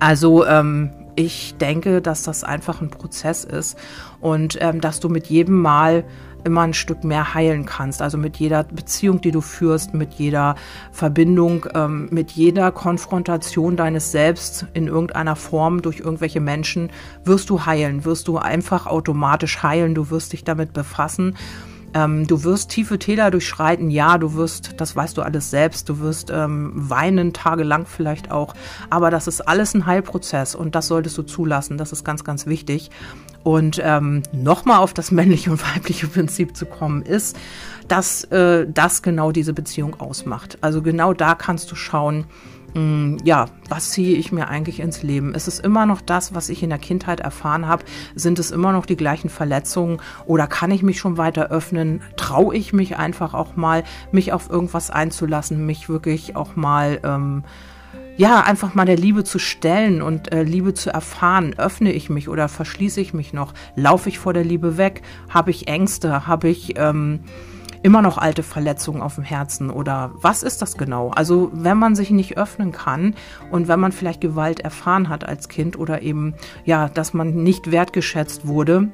Also 0.00 0.46
ähm, 0.46 0.90
ich 1.16 1.56
denke, 1.56 2.00
dass 2.00 2.22
das 2.22 2.44
einfach 2.44 2.80
ein 2.80 2.90
Prozess 2.90 3.44
ist 3.44 3.78
und 4.20 4.58
ähm, 4.60 4.80
dass 4.80 5.00
du 5.00 5.08
mit 5.08 5.26
jedem 5.26 5.60
Mal 5.60 6.04
immer 6.44 6.62
ein 6.62 6.74
Stück 6.74 7.04
mehr 7.04 7.34
heilen 7.34 7.66
kannst. 7.66 8.02
Also 8.02 8.18
mit 8.18 8.36
jeder 8.36 8.64
Beziehung, 8.64 9.20
die 9.20 9.30
du 9.30 9.40
führst, 9.40 9.94
mit 9.94 10.14
jeder 10.14 10.56
Verbindung, 10.92 11.66
ähm, 11.74 12.08
mit 12.10 12.32
jeder 12.32 12.72
Konfrontation 12.72 13.76
deines 13.76 14.12
Selbst 14.12 14.66
in 14.74 14.86
irgendeiner 14.86 15.36
Form 15.36 15.82
durch 15.82 16.00
irgendwelche 16.00 16.40
Menschen, 16.40 16.90
wirst 17.24 17.50
du 17.50 17.66
heilen, 17.66 18.04
wirst 18.04 18.28
du 18.28 18.38
einfach 18.38 18.86
automatisch 18.86 19.62
heilen, 19.62 19.94
du 19.94 20.10
wirst 20.10 20.32
dich 20.32 20.44
damit 20.44 20.72
befassen. 20.72 21.36
Ähm, 21.94 22.26
du 22.26 22.42
wirst 22.42 22.70
tiefe 22.70 22.98
Täler 22.98 23.30
durchschreiten, 23.30 23.88
ja, 23.88 24.18
du 24.18 24.34
wirst, 24.34 24.80
das 24.80 24.96
weißt 24.96 25.16
du 25.16 25.22
alles 25.22 25.50
selbst, 25.50 25.88
du 25.88 26.00
wirst 26.00 26.30
ähm, 26.30 26.72
weinen, 26.74 27.32
tagelang 27.32 27.86
vielleicht 27.86 28.32
auch, 28.32 28.54
aber 28.90 29.10
das 29.10 29.28
ist 29.28 29.40
alles 29.40 29.74
ein 29.74 29.86
Heilprozess 29.86 30.54
und 30.56 30.74
das 30.74 30.88
solltest 30.88 31.16
du 31.16 31.22
zulassen, 31.22 31.78
das 31.78 31.92
ist 31.92 32.04
ganz, 32.04 32.24
ganz 32.24 32.46
wichtig. 32.46 32.90
Und 33.44 33.80
ähm, 33.84 34.22
nochmal 34.32 34.78
auf 34.78 34.92
das 34.92 35.10
männliche 35.12 35.50
und 35.52 35.62
weibliche 35.74 36.08
Prinzip 36.08 36.56
zu 36.56 36.66
kommen, 36.66 37.02
ist, 37.02 37.36
dass 37.88 38.24
äh, 38.24 38.66
das 38.68 39.02
genau 39.02 39.30
diese 39.30 39.52
Beziehung 39.52 40.00
ausmacht. 40.00 40.58
Also 40.62 40.82
genau 40.82 41.12
da 41.12 41.34
kannst 41.34 41.70
du 41.70 41.76
schauen, 41.76 42.24
ja, 43.24 43.46
was 43.68 43.90
ziehe 43.90 44.16
ich 44.16 44.32
mir 44.32 44.48
eigentlich 44.48 44.80
ins 44.80 45.02
Leben? 45.02 45.34
Ist 45.34 45.46
es 45.46 45.60
immer 45.60 45.86
noch 45.86 46.00
das, 46.00 46.34
was 46.34 46.48
ich 46.48 46.62
in 46.62 46.70
der 46.70 46.78
Kindheit 46.78 47.20
erfahren 47.20 47.68
habe? 47.68 47.84
Sind 48.16 48.38
es 48.38 48.50
immer 48.50 48.72
noch 48.72 48.86
die 48.86 48.96
gleichen 48.96 49.30
Verletzungen? 49.30 50.00
Oder 50.26 50.46
kann 50.48 50.72
ich 50.72 50.82
mich 50.82 50.98
schon 50.98 51.16
weiter 51.16 51.50
öffnen? 51.50 52.02
Traue 52.16 52.56
ich 52.56 52.72
mich 52.72 52.96
einfach 52.96 53.32
auch 53.32 53.54
mal, 53.54 53.84
mich 54.10 54.32
auf 54.32 54.50
irgendwas 54.50 54.90
einzulassen, 54.90 55.64
mich 55.66 55.88
wirklich 55.88 56.36
auch 56.36 56.56
mal... 56.56 57.00
Ähm, 57.04 57.44
ja, 58.16 58.42
einfach 58.42 58.74
mal 58.74 58.84
der 58.84 58.96
Liebe 58.96 59.24
zu 59.24 59.40
stellen 59.40 60.00
und 60.00 60.32
äh, 60.32 60.44
Liebe 60.44 60.72
zu 60.72 60.90
erfahren. 60.90 61.54
Öffne 61.58 61.92
ich 61.92 62.10
mich 62.10 62.28
oder 62.28 62.48
verschließe 62.48 63.00
ich 63.00 63.12
mich 63.12 63.32
noch? 63.32 63.54
Laufe 63.74 64.08
ich 64.08 64.20
vor 64.20 64.32
der 64.32 64.44
Liebe 64.44 64.78
weg? 64.78 65.02
Habe 65.28 65.50
ich 65.50 65.66
Ängste? 65.66 66.26
Habe 66.26 66.48
ich 66.48 66.78
ähm, 66.78 67.20
immer 67.84 68.00
noch 68.00 68.16
alte 68.16 68.42
Verletzungen 68.42 69.02
auf 69.02 69.16
dem 69.16 69.24
Herzen? 69.24 69.68
Oder 69.68 70.10
was 70.14 70.42
ist 70.42 70.62
das 70.62 70.78
genau? 70.78 71.10
Also 71.10 71.50
wenn 71.52 71.76
man 71.76 71.94
sich 71.94 72.10
nicht 72.10 72.38
öffnen 72.38 72.72
kann 72.72 73.14
und 73.50 73.68
wenn 73.68 73.78
man 73.78 73.92
vielleicht 73.92 74.22
Gewalt 74.22 74.60
erfahren 74.60 75.10
hat 75.10 75.28
als 75.28 75.50
Kind 75.50 75.78
oder 75.78 76.00
eben, 76.00 76.34
ja, 76.64 76.88
dass 76.88 77.12
man 77.12 77.34
nicht 77.42 77.70
wertgeschätzt 77.70 78.46
wurde, 78.46 78.88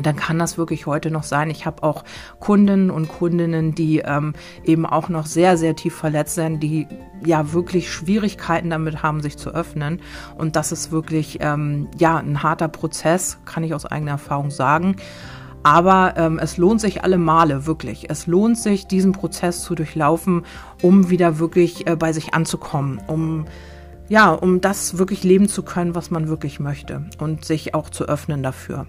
dann 0.00 0.14
kann 0.14 0.38
das 0.38 0.58
wirklich 0.58 0.84
heute 0.84 1.10
noch 1.10 1.22
sein. 1.22 1.48
Ich 1.48 1.64
habe 1.64 1.82
auch 1.82 2.04
Kunden 2.38 2.90
und 2.90 3.08
Kundinnen, 3.08 3.74
die 3.74 4.00
ähm, 4.00 4.34
eben 4.62 4.84
auch 4.84 5.08
noch 5.08 5.24
sehr, 5.24 5.56
sehr 5.56 5.74
tief 5.74 5.94
verletzt 5.94 6.34
sind, 6.34 6.62
die 6.62 6.86
ja 7.24 7.54
wirklich 7.54 7.90
Schwierigkeiten 7.90 8.68
damit 8.68 9.02
haben, 9.02 9.22
sich 9.22 9.38
zu 9.38 9.54
öffnen. 9.54 10.00
Und 10.36 10.56
das 10.56 10.70
ist 10.70 10.92
wirklich 10.92 11.38
ähm, 11.40 11.88
ja 11.98 12.18
ein 12.18 12.42
harter 12.42 12.68
Prozess, 12.68 13.38
kann 13.46 13.64
ich 13.64 13.72
aus 13.72 13.86
eigener 13.86 14.12
Erfahrung 14.12 14.50
sagen. 14.50 14.96
Aber 15.62 16.14
ähm, 16.16 16.38
es 16.38 16.56
lohnt 16.56 16.80
sich 16.80 17.04
alle 17.04 17.18
Male, 17.18 17.66
wirklich. 17.66 18.10
Es 18.10 18.26
lohnt 18.26 18.58
sich, 18.58 18.86
diesen 18.86 19.12
Prozess 19.12 19.62
zu 19.62 19.74
durchlaufen, 19.74 20.44
um 20.82 21.10
wieder 21.10 21.38
wirklich 21.38 21.86
äh, 21.86 21.96
bei 21.96 22.12
sich 22.12 22.34
anzukommen, 22.34 23.00
um 23.06 23.46
ja, 24.08 24.30
um 24.30 24.60
das 24.60 24.98
wirklich 24.98 25.22
leben 25.24 25.48
zu 25.48 25.62
können, 25.62 25.94
was 25.94 26.10
man 26.10 26.28
wirklich 26.28 26.60
möchte 26.60 27.06
und 27.18 27.44
sich 27.44 27.74
auch 27.74 27.88
zu 27.88 28.04
öffnen 28.04 28.42
dafür 28.42 28.86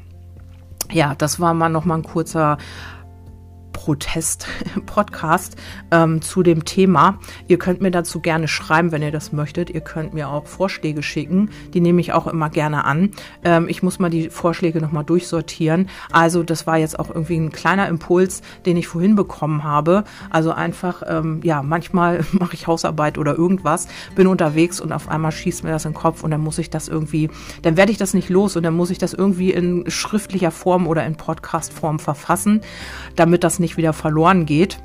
ja, 0.94 1.16
das 1.16 1.40
war 1.40 1.54
mal 1.54 1.70
noch 1.70 1.86
mal 1.86 1.96
ein 1.96 2.04
kurzer 2.04 2.58
Protest-Podcast 3.84 5.58
ähm, 5.92 6.22
zu 6.22 6.42
dem 6.42 6.64
Thema. 6.64 7.20
Ihr 7.50 7.60
könnt 7.60 7.82
mir 7.82 7.92
dazu 7.92 8.22
gerne 8.22 8.48
schreiben, 8.48 8.94
wenn 8.94 9.02
ihr 9.02 9.12
das 9.12 9.34
möchtet. 9.34 9.70
Ihr 9.70 9.82
könnt 9.82 10.14
mir 10.14 10.30
auch 10.30 10.48
Vorschläge 10.48 11.04
schicken. 11.04 11.50
Die 11.74 11.82
nehme 11.82 12.00
ich 12.00 12.14
auch 12.14 12.28
immer 12.28 12.50
gerne 12.50 12.86
an. 12.86 13.12
Ähm, 13.44 13.68
ich 13.68 13.84
muss 13.84 14.00
mal 14.00 14.10
die 14.10 14.30
Vorschläge 14.30 14.80
nochmal 14.80 15.04
durchsortieren. 15.04 15.90
Also 16.14 16.44
das 16.44 16.66
war 16.66 16.78
jetzt 16.78 16.98
auch 16.98 17.10
irgendwie 17.10 17.36
ein 17.36 17.52
kleiner 17.52 17.90
Impuls, 17.90 18.42
den 18.66 18.78
ich 18.78 18.88
vorhin 18.88 19.18
bekommen 19.18 19.66
habe. 19.66 20.06
Also 20.30 20.54
einfach, 20.54 21.04
ähm, 21.06 21.42
ja, 21.44 21.62
manchmal 21.62 22.24
mache 22.32 22.54
ich 22.54 22.68
Hausarbeit 22.68 23.18
oder 23.18 23.36
irgendwas, 23.36 23.90
bin 24.16 24.28
unterwegs 24.28 24.80
und 24.80 24.94
auf 24.94 25.10
einmal 25.10 25.34
schießt 25.34 25.66
mir 25.66 25.72
das 25.72 25.84
in 25.84 25.92
den 25.92 25.98
Kopf 25.98 26.24
und 26.24 26.32
dann 26.32 26.42
muss 26.42 26.58
ich 26.58 26.70
das 26.70 26.88
irgendwie, 26.88 27.30
dann 27.64 27.76
werde 27.76 27.92
ich 27.92 27.98
das 27.98 28.14
nicht 28.14 28.30
los 28.30 28.56
und 28.56 28.64
dann 28.64 28.76
muss 28.76 28.92
ich 28.92 28.98
das 28.98 29.14
irgendwie 29.14 29.52
in 29.52 29.84
schriftlicher 29.90 30.52
Form 30.52 30.88
oder 30.88 31.06
in 31.06 31.18
Podcast-Form 31.18 32.00
verfassen, 32.00 32.62
damit 33.18 33.44
das 33.44 33.60
nicht 33.60 33.73
nicht 33.74 33.78
wieder 33.78 33.94
verloren 33.94 34.46
geht. 34.46 34.78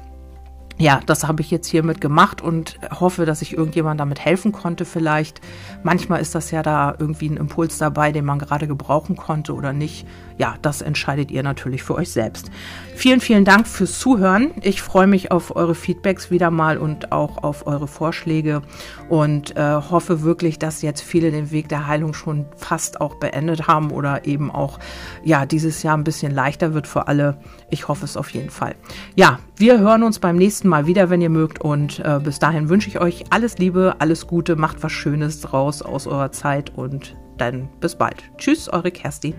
Ja, 0.81 1.01
das 1.07 1.27
habe 1.27 1.43
ich 1.43 1.51
jetzt 1.51 1.67
hiermit 1.67 2.01
gemacht 2.01 2.41
und 2.41 2.79
hoffe, 3.01 3.27
dass 3.27 3.43
ich 3.43 3.53
irgendjemand 3.53 3.99
damit 3.99 4.25
helfen 4.25 4.53
konnte 4.53 4.85
vielleicht. 4.85 5.41
Manchmal 5.83 6.21
ist 6.21 6.37
das 6.37 6.53
ja 6.53 6.63
da 6.63 6.95
irgendwie 6.97 7.29
ein 7.29 7.37
Impuls 7.37 7.79
dabei, 7.79 8.13
den 8.13 8.25
man 8.25 8.39
gerade 8.39 8.69
gebrauchen 8.69 9.17
konnte 9.17 9.55
oder 9.55 9.73
nicht. 9.73 10.07
Ja, 10.37 10.55
das 10.63 10.81
entscheidet 10.81 11.33
ihr 11.33 11.43
natürlich 11.43 11.83
für 11.83 11.97
euch 11.97 12.13
selbst. 12.13 12.53
Vielen, 12.95 13.21
vielen 13.21 13.45
Dank 13.45 13.67
fürs 13.67 13.99
Zuhören. 13.99 14.53
Ich 14.63 14.81
freue 14.81 15.09
mich 15.09 15.33
auf 15.33 15.57
eure 15.57 15.75
Feedbacks 15.75 16.31
wieder 16.31 16.53
mal 16.53 16.79
und 16.79 17.11
auch 17.11 17.43
auf 17.43 17.67
eure 17.67 17.89
Vorschläge 17.89 18.63
und 19.09 19.57
äh, 19.57 19.75
hoffe 19.75 20.23
wirklich, 20.23 20.61
dass 20.61 20.83
jetzt 20.83 21.01
viele 21.01 21.33
den 21.33 21.51
Weg 21.51 21.69
der 21.69 21.89
Heilung 21.89 22.15
schon 22.15 22.47
fast 22.55 23.01
auch 23.01 23.17
beendet 23.17 23.67
haben 23.67 23.91
oder 23.91 24.27
eben 24.27 24.53
auch, 24.53 24.79
ja, 25.25 25.45
dieses 25.45 25.83
Jahr 25.83 25.97
ein 25.97 26.05
bisschen 26.05 26.33
leichter 26.33 26.73
wird 26.73 26.87
für 26.87 27.09
alle. 27.09 27.39
Ich 27.71 27.89
hoffe 27.89 28.05
es 28.05 28.17
auf 28.17 28.31
jeden 28.31 28.51
Fall. 28.51 28.75
Ja, 29.15 29.39
wir 29.57 29.79
hören 29.79 30.03
uns 30.03 30.19
beim 30.19 30.37
nächsten 30.37 30.69
Mal 30.69 30.87
wieder, 30.87 31.11
wenn 31.11 31.21
ihr 31.21 31.31
mögt 31.31 31.61
und 31.61 32.01
äh, 32.01 32.21
bis 32.23 32.39
dahin 32.39 32.69
wünsche 32.69 32.89
ich 32.89 33.01
euch 33.01 33.25
alles 33.31 33.59
Liebe, 33.59 33.97
alles 33.99 34.27
Gute, 34.27 34.57
macht 34.57 34.83
was 34.83 34.93
Schönes 34.93 35.41
draus 35.41 35.83
aus 35.83 36.07
eurer 36.07 36.33
Zeit 36.33 36.73
und 36.77 37.17
dann 37.37 37.69
bis 37.81 37.95
bald. 37.95 38.23
Tschüss, 38.39 38.69
eure 38.69 38.91
Kerstin. 38.91 39.35